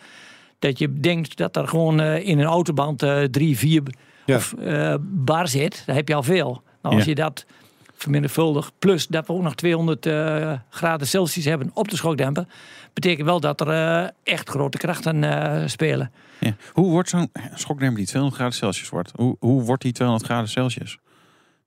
[0.59, 3.83] Dat je denkt dat er gewoon eh, in een autoband eh 3, 4
[4.27, 4.37] Ja.
[4.37, 5.83] of, eh, bar zit.
[5.87, 6.63] Dan heb je al veel.
[6.83, 7.11] Nou, als Ja.
[7.11, 7.47] je dat
[7.95, 12.47] vermenigvuldigt, plus dat we ook nog 200 eh, graden Celsius hebben op de schokdemper,
[12.93, 16.13] betekent wel dat er echt grote krachten spelen.
[16.41, 16.55] Ja.
[16.73, 19.13] Hoe wordt zo'n schokdemper die 200 graden Celsius wordt?
[19.17, 20.99] Hoe, hoe wordt die 200 graden Celsius?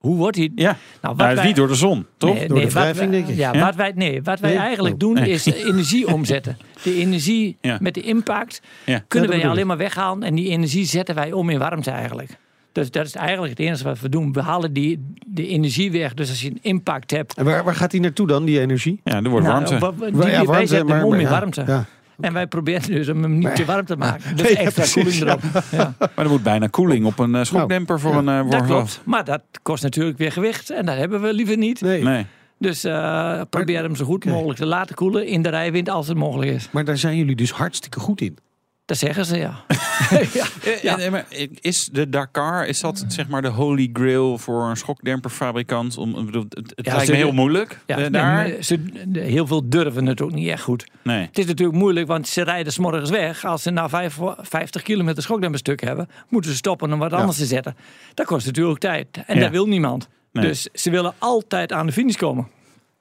[0.06, 0.52] Hoe wordt die?
[0.56, 2.34] Ja, Nou, nou, wij- niet door de zon, toch?
[2.36, 3.36] Nee, Door de wrijving, denk ik.
[3.36, 3.60] Ja, Ja?
[3.66, 4.60] Wat wij, nee, wat wij Nee?
[4.60, 5.30] eigenlijk Oh, doen nee.
[5.30, 6.58] is de energie omzetten.
[6.84, 7.78] De energie Ja.
[7.82, 9.04] met de impact Ja.
[9.08, 10.24] kunnen wij alleen maar weghalen.
[10.24, 12.30] En die energie zetten wij om in warmte eigenlijk.
[12.72, 14.34] Dus dat is eigenlijk het enige wat we doen.
[14.34, 16.14] We halen die, de energie weg.
[16.14, 17.34] Dus als je een impact hebt.
[17.34, 19.00] En waar, waar gaat die naartoe dan, die energie?
[19.04, 19.78] Ja, er wordt nou, warmte.
[19.80, 21.86] wa- wa- die- Ja, wij zetten maar- hem om maar in ja, warmte.
[22.20, 24.36] En wij proberen dus om hem niet te warm te maken.
[24.36, 25.42] Dus extra koeling erop.
[25.72, 25.94] Ja.
[26.00, 28.30] Maar er moet bijna koeling op een eh, schokdemper voor een...
[28.30, 29.02] eh, voor Dat een- klopt.
[29.06, 30.70] Maar dat kost natuurlijk weer gewicht.
[30.70, 31.82] En dat hebben we liever niet.
[31.82, 32.04] Nee.
[32.04, 32.26] Nee.
[32.60, 36.18] Dus eh, probeer hem zo goed mogelijk te laten koelen in de rijwind als het
[36.18, 36.70] mogelijk is.
[36.72, 38.38] Maar daar zijn jullie dus hartstikke goed in.
[38.86, 39.64] Dat zeggen ze, ja.
[40.34, 40.46] ja.
[40.82, 41.00] Ja.
[41.00, 41.26] en- maar
[41.62, 45.98] is de Dakar, is dat zeg maar de holy grail voor een schokdemperfabrikant?
[45.98, 47.80] Om, bedoel, het het lijkt ze- me heel moeilijk.
[47.86, 48.34] Ja, eh, nee, daar.
[48.34, 48.80] maar ze,
[49.14, 50.88] heel veel durven het ook niet echt goed.
[51.02, 51.26] Nee.
[51.26, 53.46] Het is natuurlijk moeilijk, want ze rijden s morgens weg.
[53.46, 57.46] Als ze na vijf- 50 kilometer schokdemperstuk hebben, moeten ze stoppen om wat anders te
[57.46, 57.76] zetten.
[58.14, 59.08] Dat kost natuurlijk tijd.
[59.26, 60.08] En dat wil niemand.
[60.32, 60.46] Nee.
[60.48, 62.48] Dus ze willen altijd aan de finish komen.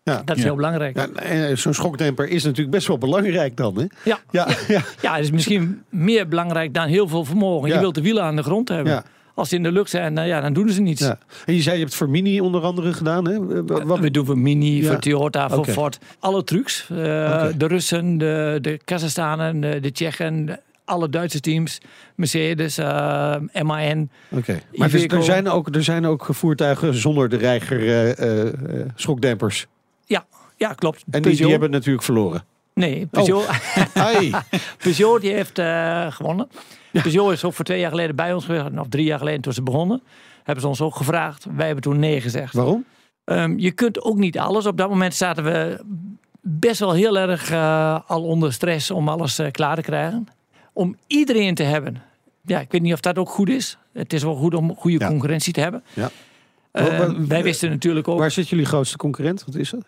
[0.04, 0.22] Ja.
[0.24, 0.48] Dat is Ja.
[0.48, 0.96] heel belangrijk.
[0.96, 3.78] Ja, en Zo'n schokdemper is natuurlijk best wel belangrijk dan.
[3.78, 3.84] Hè?
[4.04, 4.18] Ja.
[4.30, 4.82] Ja, ja.
[5.02, 7.68] Ja, het is misschien meer belangrijk dan heel veel vermogen.
[7.68, 7.74] Ja.
[7.74, 8.92] Je wilt de wielen aan de grond hebben.
[8.92, 9.04] Ja.
[9.34, 11.00] Als ze in de lucht zijn, dan, ja, dan doen ze niets.
[11.00, 11.18] ja.
[11.46, 13.28] En je zei, je hebt voor Mini onder andere gedaan.
[13.28, 13.62] Hè?
[13.64, 14.88] Wat, wat- We doen voor Mini, Ja.
[14.90, 15.66] voor Toyota, voor.
[15.66, 15.98] Ford.
[16.18, 16.86] Alle trucs.
[16.90, 16.96] Eh.
[17.56, 21.78] De Russen, de, de Kazachstanen, de, de Tsjechen, alle Duitse teams.
[22.14, 24.08] Mercedes, eh, MAN.
[24.30, 24.60] Oké.
[24.74, 28.52] Maar dus, er, zijn ook, er zijn ook voertuigen zonder de reiger eh, eh, eh,
[28.94, 29.66] schokdempers.
[30.06, 30.26] Ja,
[30.56, 31.04] ja klopt.
[31.10, 32.44] En die, hebben het natuurlijk verloren.
[32.74, 33.46] Nee, Peugeot,
[33.94, 34.32] Ai.
[34.82, 36.48] Peugeot die heeft eh, gewonnen.
[36.92, 38.78] Peugeot is ook voor twee jaar geleden bij ons geweest.
[38.78, 40.02] Of drie jaar geleden toen ze begonnen.
[40.42, 41.46] Hebben ze ons ook gevraagd.
[41.56, 42.54] Wij hebben toen nee gezegd.
[42.54, 42.84] Waarom?
[43.24, 44.66] Ehm, je kunt ook niet alles.
[44.66, 45.80] Op dat moment zaten we
[46.40, 50.26] best wel heel erg eh, al onder stress om alles eh, klaar te krijgen.
[50.72, 52.02] Om iedereen te hebben.
[52.46, 53.78] Ja, ik weet niet of dat ook goed is.
[53.92, 55.06] Het is wel goed om goede Ja.
[55.08, 55.84] concurrentie te hebben.
[55.92, 56.10] Ja.
[56.70, 59.44] Eh, wat- wij wisten natuurlijk ook, Waar zit jullie grootste concurrent?
[59.46, 59.84] Wat is dat?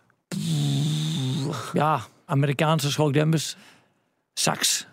[1.73, 3.57] Ja, Amerikaanse schokdempers,
[4.35, 4.87] Sax.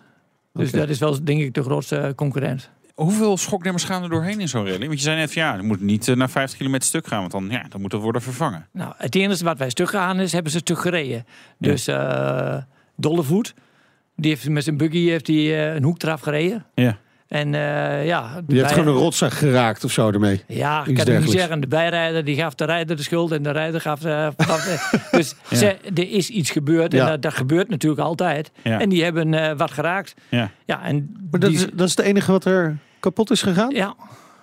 [0.52, 2.70] Dus dat is wel denk ik de grootste concurrent.
[2.94, 4.86] Hoeveel schokdemmers gaan er doorheen in zo'n rally?
[4.86, 7.20] Want je zei net, ja, het moet niet eh, naar 50 kilometer stuk gaan.
[7.20, 8.68] Want dan, ja, dan moet het worden vervangen.
[8.72, 11.26] Nou, het enige wat wij stuk gegaan is, hebben ze stuk gereden.
[11.58, 12.56] Dus eh
[12.96, 13.54] Dollevoet,
[14.16, 16.66] die heeft met zijn buggy heeft die, eh, een hoek eraf gereden.
[16.74, 16.98] Ja.
[17.34, 20.42] En eh, ja, Je hebt gewoon een rotzak geraakt of zo ermee.
[20.46, 21.60] Ja, ik kan het niet zeggen.
[21.60, 24.04] De bijrijder die gaf de rijder de schuld en de rijder gaf.
[24.04, 24.28] eh,
[25.10, 27.00] dus ze, er is iets gebeurd Ja.
[27.00, 28.50] en dat, dat gebeurt natuurlijk altijd.
[28.62, 28.80] Ja.
[28.80, 30.14] En die hebben eh, wat geraakt.
[30.28, 30.50] Ja.
[30.64, 33.70] Ja, en Maar dat die- is, dat is het enige wat er kapot is gegaan?
[33.74, 33.94] ja,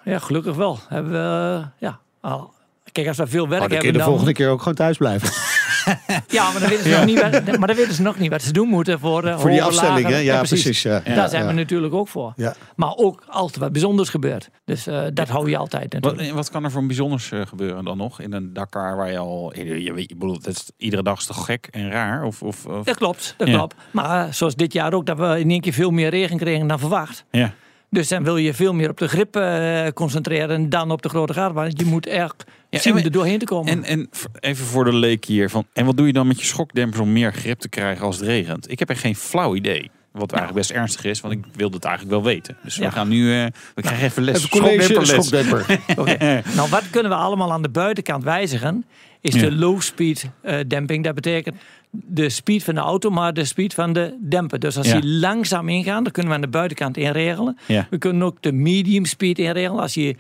[0.04, 0.80] ja, gelukkig wel.
[0.88, 2.54] Hebben we, ja, al.
[2.92, 4.60] Kijk, als we veel werk Oh, dan kun je hebben, de dan, volgende keer ook
[4.60, 5.30] gewoon thuis blijven.
[6.28, 8.42] Ja, maar dan weten ze nog niet wat, maar dan weten ze nog niet wat
[8.42, 10.18] ze doen moeten voor, eh, Voor die afstelling, hè?
[10.18, 10.82] Ja, precies.
[10.82, 11.00] ja.
[11.06, 11.48] Daar Ja, zijn ja.
[11.48, 12.34] we natuurlijk ook voor.
[12.36, 12.54] Ja.
[12.76, 14.50] Maar ook als er wat bijzonders gebeurt.
[14.66, 17.98] Dus eh, dat hou je altijd Wat, wat kan er voor bijzonders eh, gebeuren dan
[17.98, 18.20] nog?
[18.22, 19.54] In een Dakar waar je al...
[19.56, 22.24] Je, je, weet- je bedoelt, het is, iedere dag is toch gek en raar?
[22.24, 23.58] Of, of, of- Dat klopt, dat Ja.
[23.58, 23.76] klopt.
[23.92, 26.80] Maar zoals dit jaar ook, dat we in één keer veel meer regen kregen dan
[26.80, 27.26] verwacht.
[27.32, 27.54] ja.
[27.94, 31.34] Dus dan wil je veel meer op de grip eh, concentreren dan op de grote
[31.34, 31.56] gaten.
[31.56, 32.44] Want je moet echt
[32.80, 33.72] zien we- er doorheen te komen.
[33.72, 34.10] En, en
[34.40, 35.50] even voor de leek hier.
[35.50, 38.16] Van, en wat doe je dan met je schokdempers om meer grip te krijgen als
[38.18, 38.72] het regent?
[38.72, 39.90] Ik heb echt geen flauw idee.
[40.12, 42.58] Wat eigenlijk best ernstig is, want ik wilde het eigenlijk wel weten.
[42.64, 43.34] Dus we gaan nu...
[43.42, 43.46] eh,
[43.76, 44.36] we krijgen even les.
[44.38, 45.66] Even college schokdemper.
[45.98, 46.42] Oké.
[46.56, 48.86] nou, wat kunnen we allemaal aan de buitenkant wijzigen?
[49.22, 49.40] Is Ja.
[49.42, 51.04] de low speed eh, demping.
[51.04, 51.56] Dat betekent
[51.92, 54.60] de speed van de auto, maar de speed van de demper.
[54.60, 55.00] Dus als Ja.
[55.00, 57.58] die langzaam ingaan, dan kunnen we aan de buitenkant inregelen.
[57.68, 57.88] Ja.
[57.90, 59.82] We kunnen ook de medium speed inregelen.
[59.82, 60.16] Als je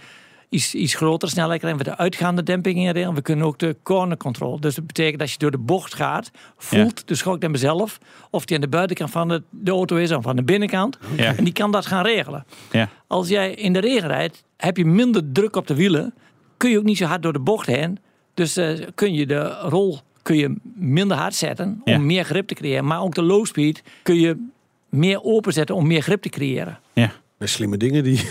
[0.51, 3.15] iets, iets grotere snelheid krijgt, we de uitgaande demping inregelen.
[3.15, 4.59] We kunnen ook de corner control.
[4.59, 7.97] Dus dat betekent dat je door de bocht gaat, voelt de schokdemper zelf
[8.29, 10.97] of die aan de buitenkant van de, de auto is of aan de binnenkant.
[11.15, 11.35] Ja.
[11.35, 12.45] En die kan dat gaan regelen.
[12.71, 12.89] Ja.
[13.07, 16.13] Als jij in de regen rijdt, heb je minder druk op de wielen.
[16.57, 17.99] Kun je ook niet zo hard door de bocht heen.
[18.33, 22.53] Dus eh, kun je de rol kun je minder hard zetten om meer grip te
[22.53, 22.85] creëren.
[22.85, 24.47] Maar ook de low speed kun je
[24.89, 26.79] meer openzetten om meer grip te creëren.
[26.93, 27.11] Ja.
[27.41, 28.17] Best slimme dingen die.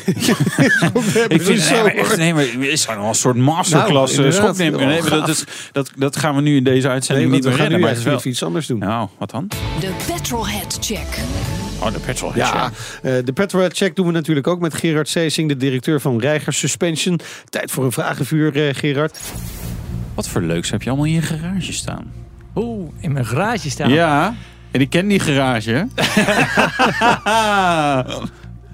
[1.29, 4.35] Ik vind zo, nee, echt, nee, maar het is gewoon een soort masterclass Nou, eh,
[4.35, 4.87] schokdemper.
[4.87, 7.53] Nee, Oh, dat, is, dat, dat gaan we nu in deze Nee, uitzending want niet
[7.53, 7.89] we meer gaan redden.
[7.89, 8.33] nu Maar het wel...
[8.33, 8.79] iets anders doen.
[8.79, 9.49] Nou, wat dan?
[9.81, 11.07] De Petrolhead Check.
[11.81, 12.33] Oh, de petrol.
[12.35, 12.71] Ja,
[13.03, 16.53] eh, de Petrolhead Check doen we natuurlijk ook met Gerard Seesing, de directeur van Reiger
[16.53, 17.21] Suspension.
[17.49, 19.19] Tijd voor een vragenvuur, eh, Gerard.
[20.15, 22.13] Wat voor leuks heb je allemaal in je garage staan?
[22.55, 23.91] Oeh, in mijn garage staan.
[23.91, 24.35] Ja,
[24.71, 25.87] en ik ken die garage.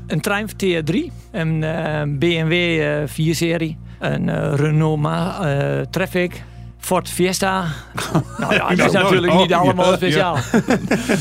[0.06, 6.42] Een Triumph TR3, een eh, BMW eh 4-serie, een eh, Renault Ma eh, Traffic,
[6.78, 7.64] Ford Fiesta.
[8.38, 10.36] nou ja, die is natuurlijk oh, niet allemaal ja, speciaal.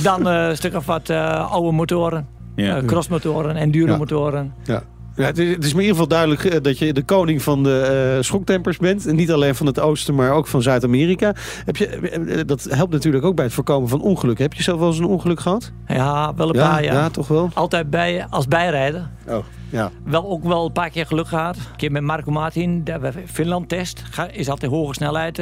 [0.03, 2.77] Dan eh, een stuk of wat eh, oude motoren, Ja.
[2.77, 4.53] eh, crossmotoren, enduromotoren.
[4.63, 4.83] Ja.
[5.15, 7.41] Ja, het, is, het is me in ieder geval duidelijk eh, dat je de koning
[7.41, 7.79] van de
[8.15, 9.05] eh schokdempers bent.
[9.05, 11.33] En niet alleen van het oosten, maar ook van Zuid-Amerika.
[11.65, 14.43] Heb je, eh, dat helpt natuurlijk ook bij het voorkomen van ongelukken.
[14.43, 15.71] Heb je zelf wel eens een ongeluk gehad?
[15.87, 17.11] Ja, wel een ja, paar jaar.
[17.11, 17.49] toch wel?
[17.53, 19.09] Altijd bij, als bijrijder.
[19.27, 19.91] Oh, ja.
[20.03, 21.55] Wel ook wel een paar keer geluk gehad.
[21.55, 22.83] Een keer met Marco Martin,
[23.25, 24.03] Finland test.
[24.31, 25.35] Is altijd hoge snelheid.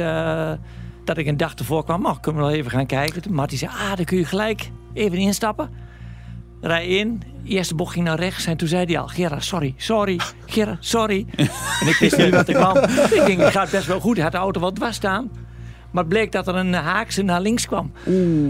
[1.04, 2.06] dat ik een dag ervoor kwam.
[2.06, 3.32] Oh, kunnen we nog even gaan kijken.
[3.32, 5.70] Martin zei, ah, dan kun je gelijk even instappen.
[6.60, 7.22] rij in.
[7.44, 11.26] Eerste bocht ging naar rechts en toen zei hij al, Gerard, sorry, sorry, Gerard, sorry.
[11.80, 12.76] en ik wist niet wat er kwam.
[12.76, 14.14] ik denk, het gaat best wel goed.
[14.14, 15.30] Hij had de auto wel dwars staan.
[15.90, 17.92] Maar het bleek dat er een haakse naar links kwam.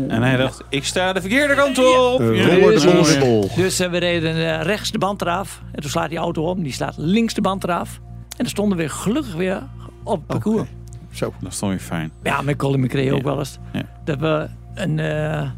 [0.09, 2.21] En hij dacht, ik sta de verkeerde kant op.
[2.21, 3.55] Ja, dus-.
[3.55, 5.63] Dus eh, we reden eh, rechts de band eraf.
[5.73, 6.63] En toen slaat die auto om.
[6.63, 8.01] Die slaat links de band eraf.
[8.29, 9.63] En dan stonden we weer gelukkig weer
[10.05, 10.69] op het parcours.
[11.13, 11.33] Zo.
[11.41, 12.13] Dat is toch weer fijn.
[12.23, 13.25] Ja, met Colin McRae ook Ja.
[13.25, 13.59] wel eens.
[13.73, 13.83] Ja.
[14.05, 15.49] Dat we een, eh,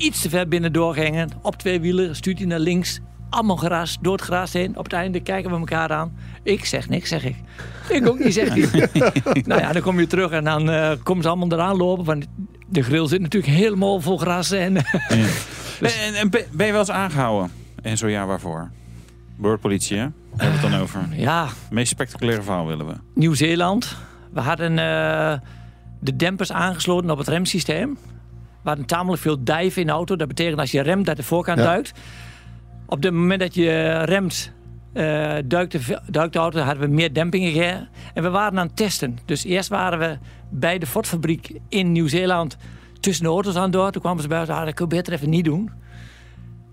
[0.00, 1.30] iets te ver binnen doorgingen.
[1.42, 3.00] Op twee wielen, stuurt hij naar links.
[3.30, 4.76] Allemaal gras, door het gras heen.
[4.76, 6.16] Op het einde kijken we elkaar aan.
[6.42, 7.36] Ik zeg niks, zeg ik.
[7.88, 8.88] Ik ook niet, zegt hij.
[9.46, 12.04] nou ja, dan kom je terug en dan eh, komen ze allemaal eraan lopen.
[12.04, 12.26] Want
[12.68, 14.50] de grill zit natuurlijk helemaal vol gras.
[14.60, 14.84] En, En,
[15.80, 17.50] en, en ben je wel eens aangehouden?
[17.82, 18.70] En zo ja, waarvoor?
[19.38, 20.02] Door de politie, hè?
[20.02, 20.12] Daar
[20.46, 21.08] hebben we het dan over.
[21.16, 22.94] ja, Het meest spectaculaire verhaal willen we.
[23.14, 23.96] Nieuw-Zeeland.
[24.32, 25.38] We hadden eh,
[26.00, 27.98] de dempers aangesloten op het remsysteem.
[28.62, 30.16] We hadden tamelijk veel dijven in de auto.
[30.16, 31.64] Dat betekent als je remt dat de voorkant Ja.
[31.64, 31.92] duikt.
[32.86, 34.52] Op het moment dat je remt,
[34.92, 35.04] eh,
[35.44, 37.52] duikt, de, duikt de auto, hadden we meer dempingen.
[37.52, 39.18] ge- En we waren aan het testen.
[39.24, 40.18] Dus eerst waren we
[40.50, 42.56] bij de Ford-fabriek in Nieuw-Zeeland
[43.00, 43.90] tussen de auto's aan door.
[43.90, 45.70] Toen kwamen ze bij ons, ah, dat kun je beter even niet doen.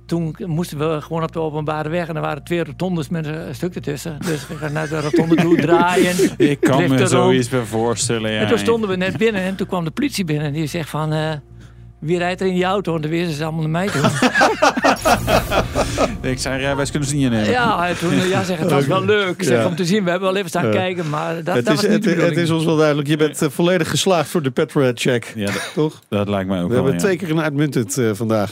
[0.06, 3.56] Toen moesten we gewoon op de openbare weg en er waren twee rotondes met een
[3.56, 4.18] stuk ertussen.
[4.26, 6.16] Dus we gaan naar de rotonde toe draaien.
[6.38, 8.32] Ik kan me zoiets bij voorstellen.
[8.32, 8.40] Ja.
[8.40, 10.46] En toen stonden we net binnen en toen kwam de politie binnen.
[10.48, 11.32] En die zegt van, eh,
[12.00, 12.96] wie rijdt er in die auto?
[12.96, 14.02] En toen wezen ze allemaal naar mij toe.
[16.32, 17.50] Ik zei, rijbewijs kunnen ze niet innemen.
[17.50, 19.66] ja, en toen, ja, zeg, het was wel leuk zeg, Ja.
[19.66, 20.04] om te zien.
[20.04, 20.72] We hebben wel even staan Ja.
[20.72, 23.08] kijken, maar dat, Het dat is, was niet het, de het is ons wel duidelijk.
[23.08, 25.32] Je bent eh, volledig geslaagd voor de Petrohead check.
[25.36, 26.00] Ja, dat, Toch?
[26.10, 26.84] dat lijkt mij ook We wel.
[26.84, 27.06] hebben ja.
[27.06, 28.52] twee keer een uitmuntend eh, vandaag.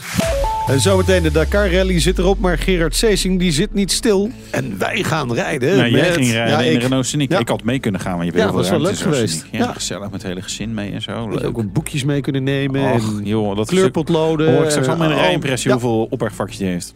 [0.68, 4.30] En zometeen de Dakar Rally zit erop, maar Gerard Seesing die zit niet stil.
[4.50, 5.76] En wij gaan rijden.
[5.76, 6.82] Nou, jij met- ging rijden Ja, in de ik.
[6.82, 7.30] Renault Scenic.
[7.30, 7.38] Ja.
[7.38, 9.46] Ik had mee kunnen gaan, want je weet Ja, hoeveel was wel leuk geweest.
[9.50, 9.72] Ja, Ja.
[9.72, 11.28] gezellig met het hele gezin mee en zo.
[11.28, 11.44] Leuk.
[11.44, 12.92] ook boekjes mee kunnen nemen.
[12.92, 14.54] Och, en joh, dat kleurpotloden.
[14.54, 15.76] Hoor ik straks allemaal in een eh, rijimpressie ja.
[15.76, 16.94] hoeveel opbergvakjes die heeft.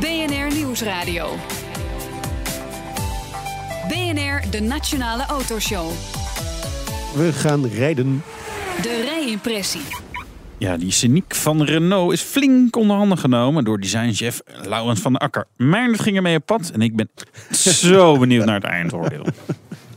[0.00, 1.28] BNR Nieuwsradio.
[3.88, 5.90] BNR, de Nationale Autoshow.
[7.14, 8.22] We gaan rijden.
[8.82, 9.80] De rijimpressie.
[10.58, 15.20] Ja, die Scenic van Renault is flink onder handen genomen door designchef Laurens van der
[15.20, 15.46] Akker.
[15.56, 17.10] Meijnerd ging ermee op pad en ik ben
[17.50, 19.26] zo benieuwd naar het eindoordeel.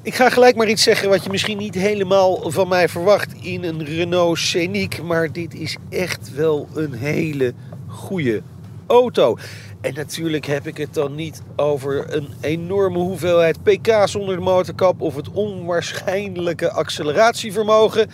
[0.01, 3.63] Ik ga gelijk maar iets zeggen wat je misschien niet helemaal van mij verwacht in
[3.63, 5.01] een Renault Scenic.
[5.03, 7.53] Maar dit is echt wel een hele
[7.87, 8.41] goede
[8.87, 9.37] auto.
[9.81, 15.01] En natuurlijk heb ik het dan niet over een enorme hoeveelheid pk's onder de motorkap
[15.01, 18.09] of het onwaarschijnlijke acceleratievermogen.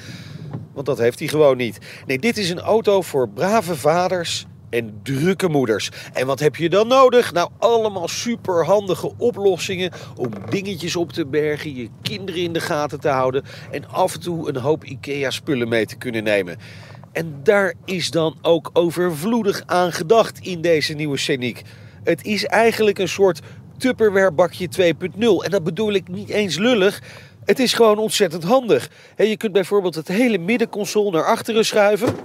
[0.78, 1.78] Want dat heeft hij gewoon niet.
[2.06, 5.92] Nee, dit is een auto voor brave vaders en drukke moeders.
[6.14, 7.34] En wat heb je dan nodig?
[7.34, 13.08] Nou, allemaal superhandige oplossingen om dingetjes op te bergen, je kinderen in de gaten te
[13.08, 16.58] houden en af en toe een hoop IKEA-spullen mee te kunnen nemen.
[17.12, 21.62] En daar is dan ook overvloedig aan gedacht in deze nieuwe Scenic.
[22.04, 23.42] Het is eigenlijk een soort
[23.78, 25.20] Tupperware bakje 2.0.
[25.20, 27.02] En dat bedoel ik niet eens lullig.
[27.48, 28.90] Het is gewoon ontzettend handig.
[29.18, 32.16] Je kunt bijvoorbeeld het hele middenconsole naar achteren schuiven.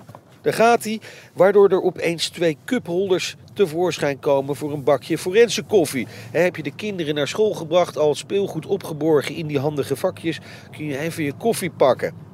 [0.41, 1.01] Daar gaat hij.
[1.33, 6.07] Waardoor er opeens twee cupholders tevoorschijn komen voor een bakje forense koffie.
[6.31, 10.41] Heb je de kinderen naar school gebracht, al het speelgoed opgeborgen in die handige vakjes,
[10.71, 12.32] kun je even je koffie pakken.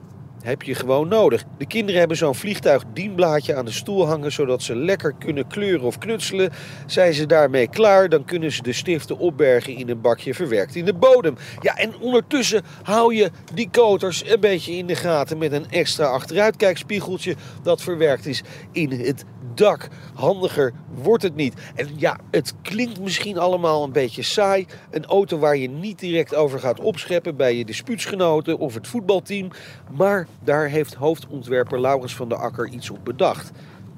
[0.49, 1.45] Heb je gewoon nodig.
[1.59, 5.99] De kinderen hebben zo'n vliegtuigdienblaadje aan de stoel hangen, zodat ze lekker kunnen kleuren of
[5.99, 6.51] knutselen.
[6.87, 10.85] Zijn ze daarmee klaar, dan kunnen ze de stiften opbergen in een bakje verwerkt in
[10.85, 11.37] de bodem.
[11.61, 16.07] Ja, en ondertussen hou je die koters een beetje in de gaten met een extra
[16.07, 18.43] achteruitkijkspiegeltje dat verwerkt is
[18.73, 19.25] in het
[19.59, 19.89] dak.
[20.15, 21.55] Handiger wordt het niet.
[21.75, 24.67] En ja, het klinkt misschien allemaal een beetje saai.
[24.91, 29.51] Een auto waar je niet direct over gaat opscheppen bij je dispuutsgenoten of het voetbalteam.
[29.91, 33.51] Maar daar heeft hoofdontwerper Laurens van der Akker iets op bedacht.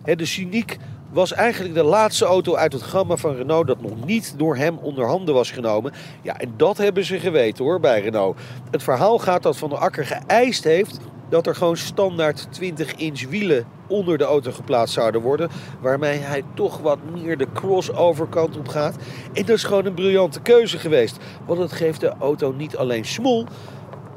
[0.04, 0.78] De Scenic
[1.12, 4.78] was eigenlijk de laatste auto uit het gamma van Renault dat nog niet door hem
[4.78, 5.92] onder handen was genomen.
[6.22, 8.38] Ja, en dat hebben ze geweten hoor bij Renault.
[8.70, 10.98] Het verhaal gaat dat Van der Akker geëist heeft
[11.30, 15.50] dat er gewoon standaard 20 inch wielen onder de auto geplaatst zouden worden.
[15.80, 18.96] Waarmee hij toch wat meer de crossover kant op gaat.
[19.32, 21.16] En dat is gewoon een briljante keuze geweest.
[21.46, 23.46] Want het geeft de auto niet alleen smoel.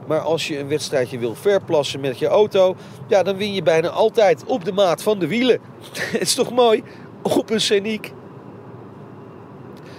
[0.07, 2.75] Maar als je een wedstrijdje wil verplassen met je auto,
[3.07, 5.59] ja, dan win je bijna altijd op de maat van de wielen.
[6.11, 6.83] Het is toch mooi?
[7.21, 8.11] Op een Scenic.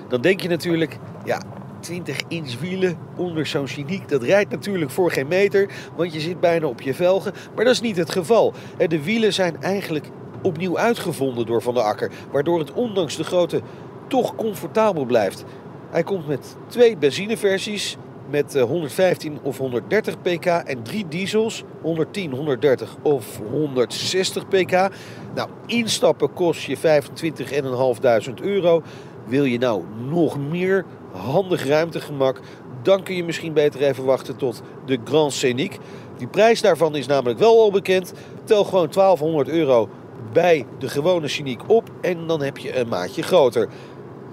[0.08, 1.42] Dan denk je natuurlijk, ja,
[1.84, 6.40] 20 inch wielen onder zo'n Scenic, dat rijdt natuurlijk voor geen meter, want je zit
[6.40, 7.32] bijna op je velgen.
[7.54, 8.52] Maar dat is niet het geval.
[8.76, 10.06] Hè, De wielen zijn eigenlijk
[10.42, 13.60] opnieuw uitgevonden door Van der Akker, waardoor het ondanks de grootte
[14.08, 15.44] toch comfortabel blijft.
[15.90, 17.96] Hij komt met twee benzineversies
[18.30, 24.90] met eh, 115 of 130 pk en drie diesels 110, 130 of 160 pk.
[25.34, 28.82] Nou, instappen kost je 25.500 euro.
[29.26, 30.84] Wil je nou nog meer
[31.14, 32.40] handig ruimtegemak,
[32.82, 35.78] dan kun je misschien beter even wachten tot de Grand Scenic.
[36.16, 38.12] Die prijs daarvan is namelijk wel al bekend.
[38.44, 39.88] Tel gewoon 1200 euro
[40.32, 43.68] bij de gewone Scenic op en dan heb je een maatje groter.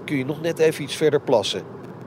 [0.04, 1.62] Kun je nog net even iets verder plassen.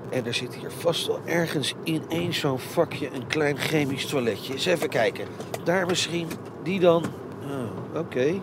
[0.10, 4.54] En er zit hier vast wel ergens in één zo'n vakje een klein chemisch toiletje.
[4.54, 5.26] Eens even kijken.
[5.64, 6.28] Daar misschien.
[6.64, 7.04] Die dan.
[7.44, 8.42] Oh, Oké.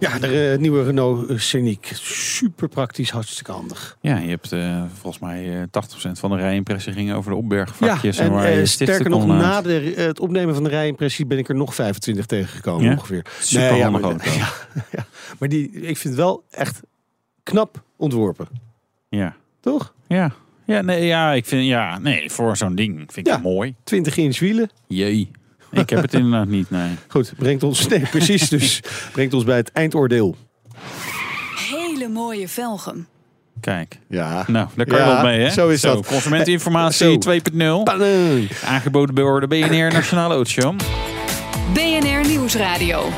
[0.00, 1.90] Ja, de eh, nieuwe Renault Scenic.
[2.02, 3.96] Super praktisch, hartstikke handig.
[4.00, 8.16] Ja, je hebt eh, volgens mij eh 80% van de rijimpressie ging over de opbergvakjes.
[8.16, 11.26] ja, en waar eh, stiften sterker nog, eh, na de, het opnemen van de rijimpressie
[11.26, 12.90] ben ik er nog 25 tegengekomen Ja?
[12.92, 13.24] ongeveer.
[13.40, 14.30] Super ja, handig maar, auto.
[14.38, 14.48] ja,
[14.90, 15.06] ja.
[15.38, 16.80] maar die, ik vind het wel echt
[17.42, 18.46] knap ontworpen.
[19.08, 19.36] Ja.
[19.60, 19.94] Toch?
[20.08, 20.32] Ja.
[20.64, 23.32] Ja, nee, ja, ik vind, ja, nee, voor zo'n ding vind ik Ja.
[23.32, 23.74] het mooi.
[23.84, 24.70] 20 inch wielen.
[24.86, 25.30] Jee.
[25.70, 26.90] Ik heb het inderdaad niet, nee.
[27.08, 28.80] Goed, brengt ons, nee, precies, dus
[29.12, 30.36] brengt ons bij het eindoordeel.
[31.70, 33.08] Hele mooie velgen.
[33.60, 33.98] Kijk.
[34.08, 34.44] Ja.
[34.46, 35.50] Nou, daar kan je Ja, wel mee, hè?
[35.50, 36.06] zo is dat.
[36.06, 37.32] Consumenteninformatie Zo.
[37.80, 37.82] 2.0.
[37.84, 38.50] Panning.
[38.64, 40.78] Aangeboden door de BNR Nationale Autoshow.
[41.72, 43.08] BNR Nieuwsradio.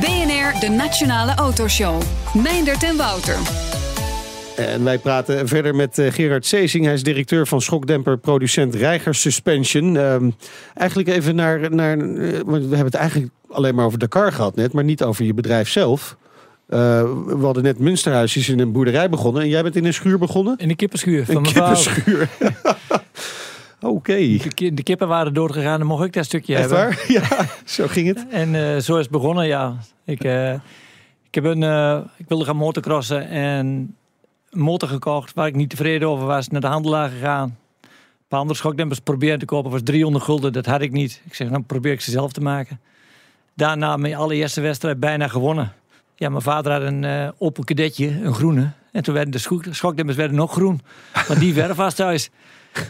[0.00, 2.02] BNR, de Nationale Autoshow.
[2.34, 3.36] Meindert en Wouter.
[4.56, 6.84] En wij praten verder met eh, Gerard Seesing.
[6.84, 9.96] Hij is directeur van schokdemper producent Reiger Suspension.
[9.96, 10.30] Ehm,
[10.74, 12.04] eigenlijk even naar, naar eh,
[12.44, 15.68] we hebben het eigenlijk alleen maar over Dakar gehad net, maar niet over je bedrijf
[15.68, 16.16] zelf.
[16.68, 16.78] Eh,
[17.26, 20.18] we hadden net Münsterhuis is in een boerderij begonnen en jij bent in een schuur
[20.18, 20.56] begonnen.
[20.58, 21.74] In de kippenschuur van Een mijn vrouw.
[21.74, 22.28] kippenschuur.
[23.80, 24.16] Oké.
[24.54, 26.88] De, de kippen waren doodgegaan, dan mocht ik dat stukje Echt hebben.
[26.88, 27.04] waar?
[27.30, 28.26] Ja, zo ging het.
[28.30, 29.76] En zo is het begonnen, ja.
[30.04, 30.24] Ik,
[31.24, 31.62] ik, heb een,
[32.16, 33.94] ik wilde gaan motocrossen en een
[34.56, 36.48] motor gekocht waar ik niet tevreden over was.
[36.48, 37.56] Naar de handelaar gegaan.
[37.82, 37.88] Een
[38.28, 39.70] paar andere schokdempers proberen te kopen.
[39.70, 41.22] was 300 gulden, dat had ik niet.
[41.24, 42.80] Ik zeg, dan probeer ik ze zelf te maken.
[43.54, 45.72] Daarna mijn allereerste wedstrijd bijna gewonnen.
[46.16, 48.70] Ja, mijn vader had een eh Opel Kadetje, een groene.
[48.92, 50.80] En toen werden de schok- schokdempers werden nog groen.
[51.28, 52.30] Maar die verf was thuis.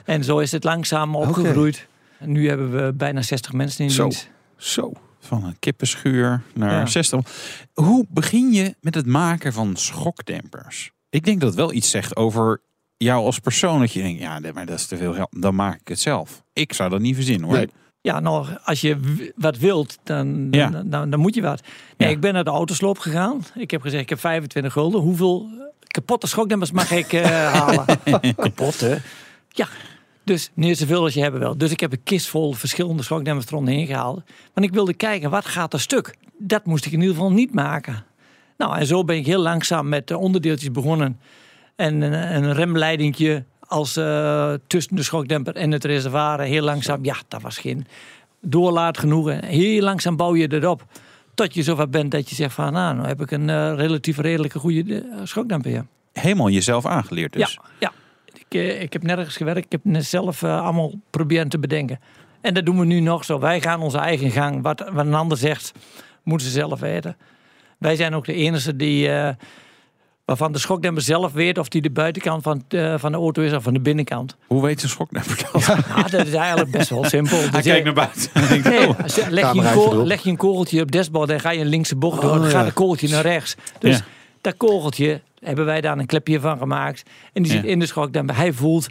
[0.04, 1.86] En zo is het langzaam opgegroeid.
[2.18, 4.02] En nu hebben we bijna 60 mensen in Zo.
[4.02, 4.28] dienst.
[4.56, 4.92] Zo.
[5.20, 6.86] Van een kippenschuur naar Ja.
[6.86, 7.20] 60.
[7.74, 10.90] Hoe begin je met het maken van schokdempers?
[11.16, 12.60] Ik denk dat het wel iets zegt over
[12.96, 13.80] jou als persoon.
[13.80, 15.28] Dat je denkt, ja, maar dat is te veel geld.
[15.30, 16.42] Dan maak ik het zelf.
[16.52, 17.56] Ik zou dat niet verzinnen hoor.
[17.56, 17.68] Nee.
[18.00, 18.96] Ja, nou, als je
[19.36, 20.68] wat wilt, dan, Ja.
[20.70, 21.60] dan, dan, dan moet je wat.
[21.96, 22.14] Nee, Ja.
[22.14, 23.44] ik ben naar de autosloop gegaan.
[23.54, 25.00] Ik heb gezegd, ik heb 25 gulden.
[25.00, 25.48] Hoeveel
[25.86, 27.84] kapotte schokdempers mag ik eh, halen?
[28.36, 29.00] Kapotte?
[29.48, 29.68] Ja.
[30.24, 31.56] Dus niet zoveel als je hebben wil.
[31.58, 34.22] Dus ik heb een kist vol verschillende schokdempers eromheen gehaald.
[34.54, 36.14] Want ik wilde kijken, wat gaat er stuk?
[36.38, 38.04] Dat moest ik in ieder geval niet maken.
[38.56, 41.20] Nou, en zo ben ik heel langzaam met de onderdeeltjes begonnen.
[41.76, 46.40] En een, een remleidingje als eh, tussen de schokdemper en het reservoir.
[46.40, 47.86] Heel langzaam, ja, dat was geen
[48.40, 49.30] doorlaat genoeg.
[49.30, 50.84] En Heel langzaam bouw je erop.
[51.34, 54.18] Tot je zover bent dat je zegt van, nou, nou heb ik een eh, relatief
[54.18, 55.70] redelijke goede eh, schokdemper.
[55.70, 57.52] Ja, Helemaal jezelf aangeleerd dus.
[57.52, 57.68] ja.
[57.78, 57.92] ja.
[58.48, 59.72] Ik, eh, ik heb nergens gewerkt.
[59.72, 62.00] Ik heb zelf eh, allemaal proberen te bedenken.
[62.40, 63.38] En dat doen we nu nog zo.
[63.38, 64.62] Wij gaan onze eigen gang.
[64.62, 65.72] Wat, wat een ander zegt,
[66.22, 67.16] moeten ze zelf weten.
[67.78, 69.08] Wij zijn ook de enige die...
[69.10, 69.28] eh,
[70.24, 73.52] waarvan de schokdemper zelf weet of die de buitenkant van, eh, van de auto is
[73.52, 74.36] of van de binnenkant.
[74.46, 75.66] Hoe weet een schokdemper dat?
[75.88, 77.36] Nou, dat is eigenlijk best wel simpel.
[77.38, 78.70] Hij Dus kijkt je- naar buiten.
[78.70, 81.50] Nee, oh, als je- leg, je een leg je een kogeltje op dashboard en ga
[81.50, 82.50] je een linkse bocht door, Oh, dan ja.
[82.50, 83.54] gaat het kogeltje naar rechts.
[83.78, 84.04] Dus Ja.
[84.40, 87.02] dat kogeltje hebben wij daar een klepje van gemaakt.
[87.32, 87.68] En die zit Ja.
[87.68, 88.36] in de schokdemper.
[88.36, 88.86] Hij voelt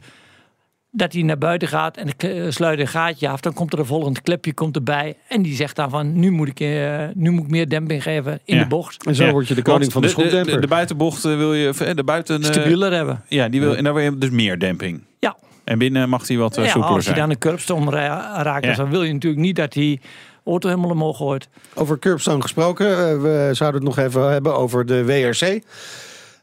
[0.96, 3.40] dat hij naar buiten gaat en ik sluit een gaatje af.
[3.40, 5.16] Dan komt er een volgend klepje komt erbij.
[5.28, 8.40] En die zegt dan van, nu moet ik, eh, nu moet ik meer demping geven
[8.46, 8.62] in Ja.
[8.64, 9.06] de bocht.
[9.06, 11.36] En zo Ja, word je de koning want van de De, de, de buitenbocht eh,
[11.38, 13.24] wil je, eh, de buiten, eh, Stabieler hebben.
[13.28, 15.04] ja, die wil, en daar wil je dus meer demping.
[15.20, 15.36] Ja.
[15.64, 18.66] En binnen mag die wat eh, Ja, soepeler als je dan een curbstone ra- raakt,
[18.66, 18.74] Ja.
[18.76, 20.02] dan wil je natuurlijk niet dat die
[20.46, 21.48] auto helemaal omhoog gooit.
[21.74, 25.62] Over curbstone gesproken, eh, we zouden het nog even hebben over de WRC.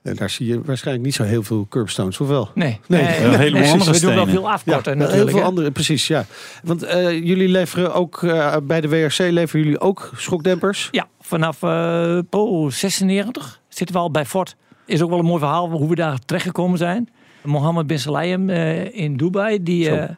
[0.02, 2.50] En daar zie je waarschijnlijk niet zo heel veel curbstones, of wel?
[2.54, 4.28] Nee, Nee, nee, nee, andere we doen wel stenen.
[4.28, 5.30] veel afkorten heel natuurlijk.
[5.36, 6.24] veel andere, precies, ja.
[6.62, 10.88] Want eh, jullie leveren ook, eh, bij de WRC leveren jullie ook schokdempers?
[10.90, 14.56] Ja, vanaf eh oh, 96 zitten we al bij Ford.
[14.86, 17.08] Is ook wel een mooi verhaal hoe we daar terechtgekomen zijn.
[17.42, 20.10] Mohammed bin Salayem eh, in Dubai, die, eh,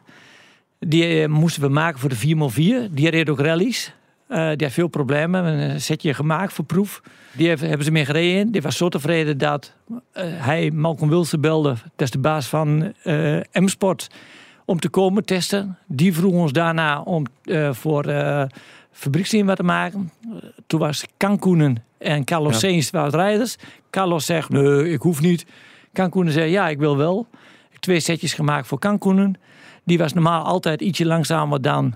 [0.79, 2.89] die moesten we maken voor de 4x4.
[2.91, 3.93] Die reed ook rallies.
[4.27, 5.45] Eh, die had veel problemen.
[5.45, 7.01] Een setje gemaakt voor proef.
[7.37, 8.51] Die heeft- hebben ze mee gereden.
[8.51, 9.73] Die was zo tevreden dat
[10.11, 11.69] eh, hij Malcolm Wilson belde.
[11.69, 14.07] Dat is de baas van eh, M-Sport.
[14.65, 15.77] Om te komen testen.
[15.87, 18.05] Die vroeg ons daarna om eh, voor
[18.91, 20.11] fabrieksteam wat te maken.
[20.67, 22.59] Toen was Cancunen en Carlos Ja.
[22.59, 23.55] Sainz waren rijders.
[23.89, 25.45] Carlos zegt, nee, ik hoef niet.
[25.93, 27.27] Cancunen zei, ja, ik wil wel.
[27.79, 29.37] twee setjes gemaakt voor Cancun.
[29.83, 31.95] Die was normaal altijd ietsje langzamer dan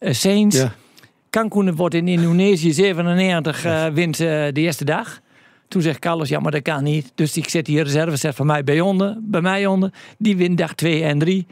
[0.00, 0.12] uh.
[0.48, 0.72] Ja.
[1.34, 5.20] Cancun wordt in Indonesië 97 uh, wint uh, de eerste dag.
[5.68, 7.12] Toen zegt Carlos, ja, maar dat kan niet.
[7.14, 9.92] Dus ik zet die reserveset van mij bij, onder, bij mij onder.
[10.18, 11.46] Die wint dag 2 en 3.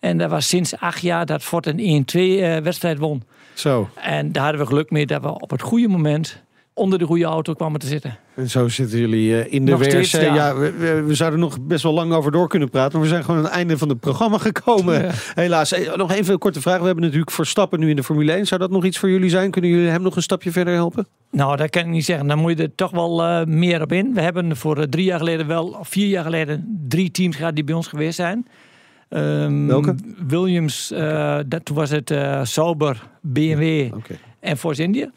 [0.00, 3.22] En dat was sinds acht jaar dat Ford een 1-2 uh, wedstrijd won.
[3.54, 3.88] Zo.
[3.94, 6.42] En daar hadden we geluk mee dat we op het goede moment
[6.80, 8.18] onder de goede auto kwamen te zitten.
[8.34, 9.90] En zo zitten jullie uh, in de Nog WRC.
[9.90, 10.34] steeds, ja.
[10.34, 12.92] ja, we, we- we zouden nog best wel lang over door kunnen praten.
[12.92, 15.02] Maar we zijn gewoon aan het einde van het programma gekomen.
[15.02, 15.10] Ja.
[15.34, 15.72] Helaas.
[15.72, 16.78] Eh, Nog even een korte vraag.
[16.78, 18.46] We hebben natuurlijk Verstappen nu in de Formule 1.
[18.46, 19.50] Zou dat nog iets voor jullie zijn?
[19.50, 21.06] Kunnen jullie hem nog een stapje verder helpen?
[21.30, 22.26] Nou, dat kan ik niet zeggen.
[22.26, 24.14] Dan moet je er toch wel eh, meer op in.
[24.14, 27.54] We hebben voor eh, drie jaar geleden wel, of vier jaar geleden, drie teams gehad
[27.54, 28.46] die bij ons geweest zijn.
[29.08, 29.94] Ehm, Welke?
[30.26, 33.92] Williams, eh, dat, toen was het eh Sauber, BMW
[34.40, 35.10] en Force India.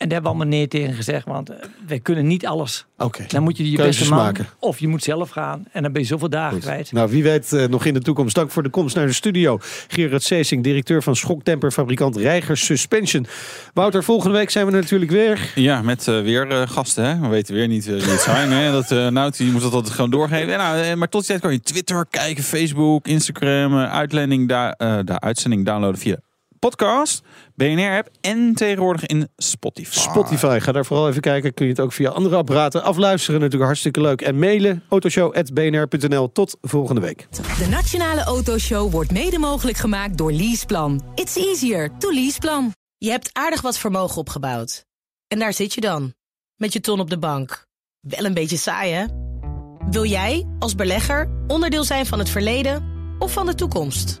[0.00, 2.86] En daar hebben we allemaal nee tegen gezegd, want eh, wij kunnen niet alles.
[2.98, 3.24] Oké.
[3.28, 4.46] Dan moet je je Keuzes beste man, maken.
[4.58, 5.64] of je moet zelf gaan.
[5.72, 6.62] En dan ben je zoveel dagen Goed.
[6.62, 6.92] kwijt.
[6.92, 8.34] Nou, wie weet eh, nog in de toekomst.
[8.34, 9.58] Dank voor de komst naar de studio.
[9.88, 13.26] Gerard Seesing, directeur van schoktemperfabrikant Reiger Suspension.
[13.74, 15.52] Wouter, volgende week zijn we natuurlijk weer.
[15.54, 17.04] Ja, met eh, weer gasten.
[17.04, 17.20] Hè?
[17.20, 18.50] We weten weer niet wie het zijn.
[18.52, 18.72] Hè?
[18.72, 20.52] Dat, eh nou, die moet dat altijd gewoon doorgeven.
[20.52, 24.98] En nou, maar tot die tijd kan je Twitter kijken, Facebook, Instagram, uitzending, da eh,
[25.04, 26.16] de uitzending downloaden via
[26.60, 27.22] podcast,
[27.54, 29.98] BNR-app en tegenwoordig in Spotify.
[29.98, 31.54] Spotify, ga daar vooral even kijken.
[31.54, 33.40] Kun je het ook via andere apparaten afluisteren.
[33.40, 34.22] Natuurlijk hartstikke leuk.
[34.22, 36.32] En mailen autoshow.bnr.nl.
[36.32, 37.26] Tot volgende week.
[37.30, 41.02] De Nationale Autoshow wordt mede mogelijk gemaakt door Leaseplan.
[41.14, 42.72] It's easier to leaseplan.
[42.96, 44.84] Je hebt aardig wat vermogen opgebouwd.
[45.28, 46.14] En daar zit je dan,
[46.56, 47.66] met je ton op de bank.
[48.00, 49.04] Wel een beetje saai, hè?
[49.90, 52.84] Wil jij, als belegger, onderdeel zijn van het verleden
[53.18, 54.20] of van de toekomst?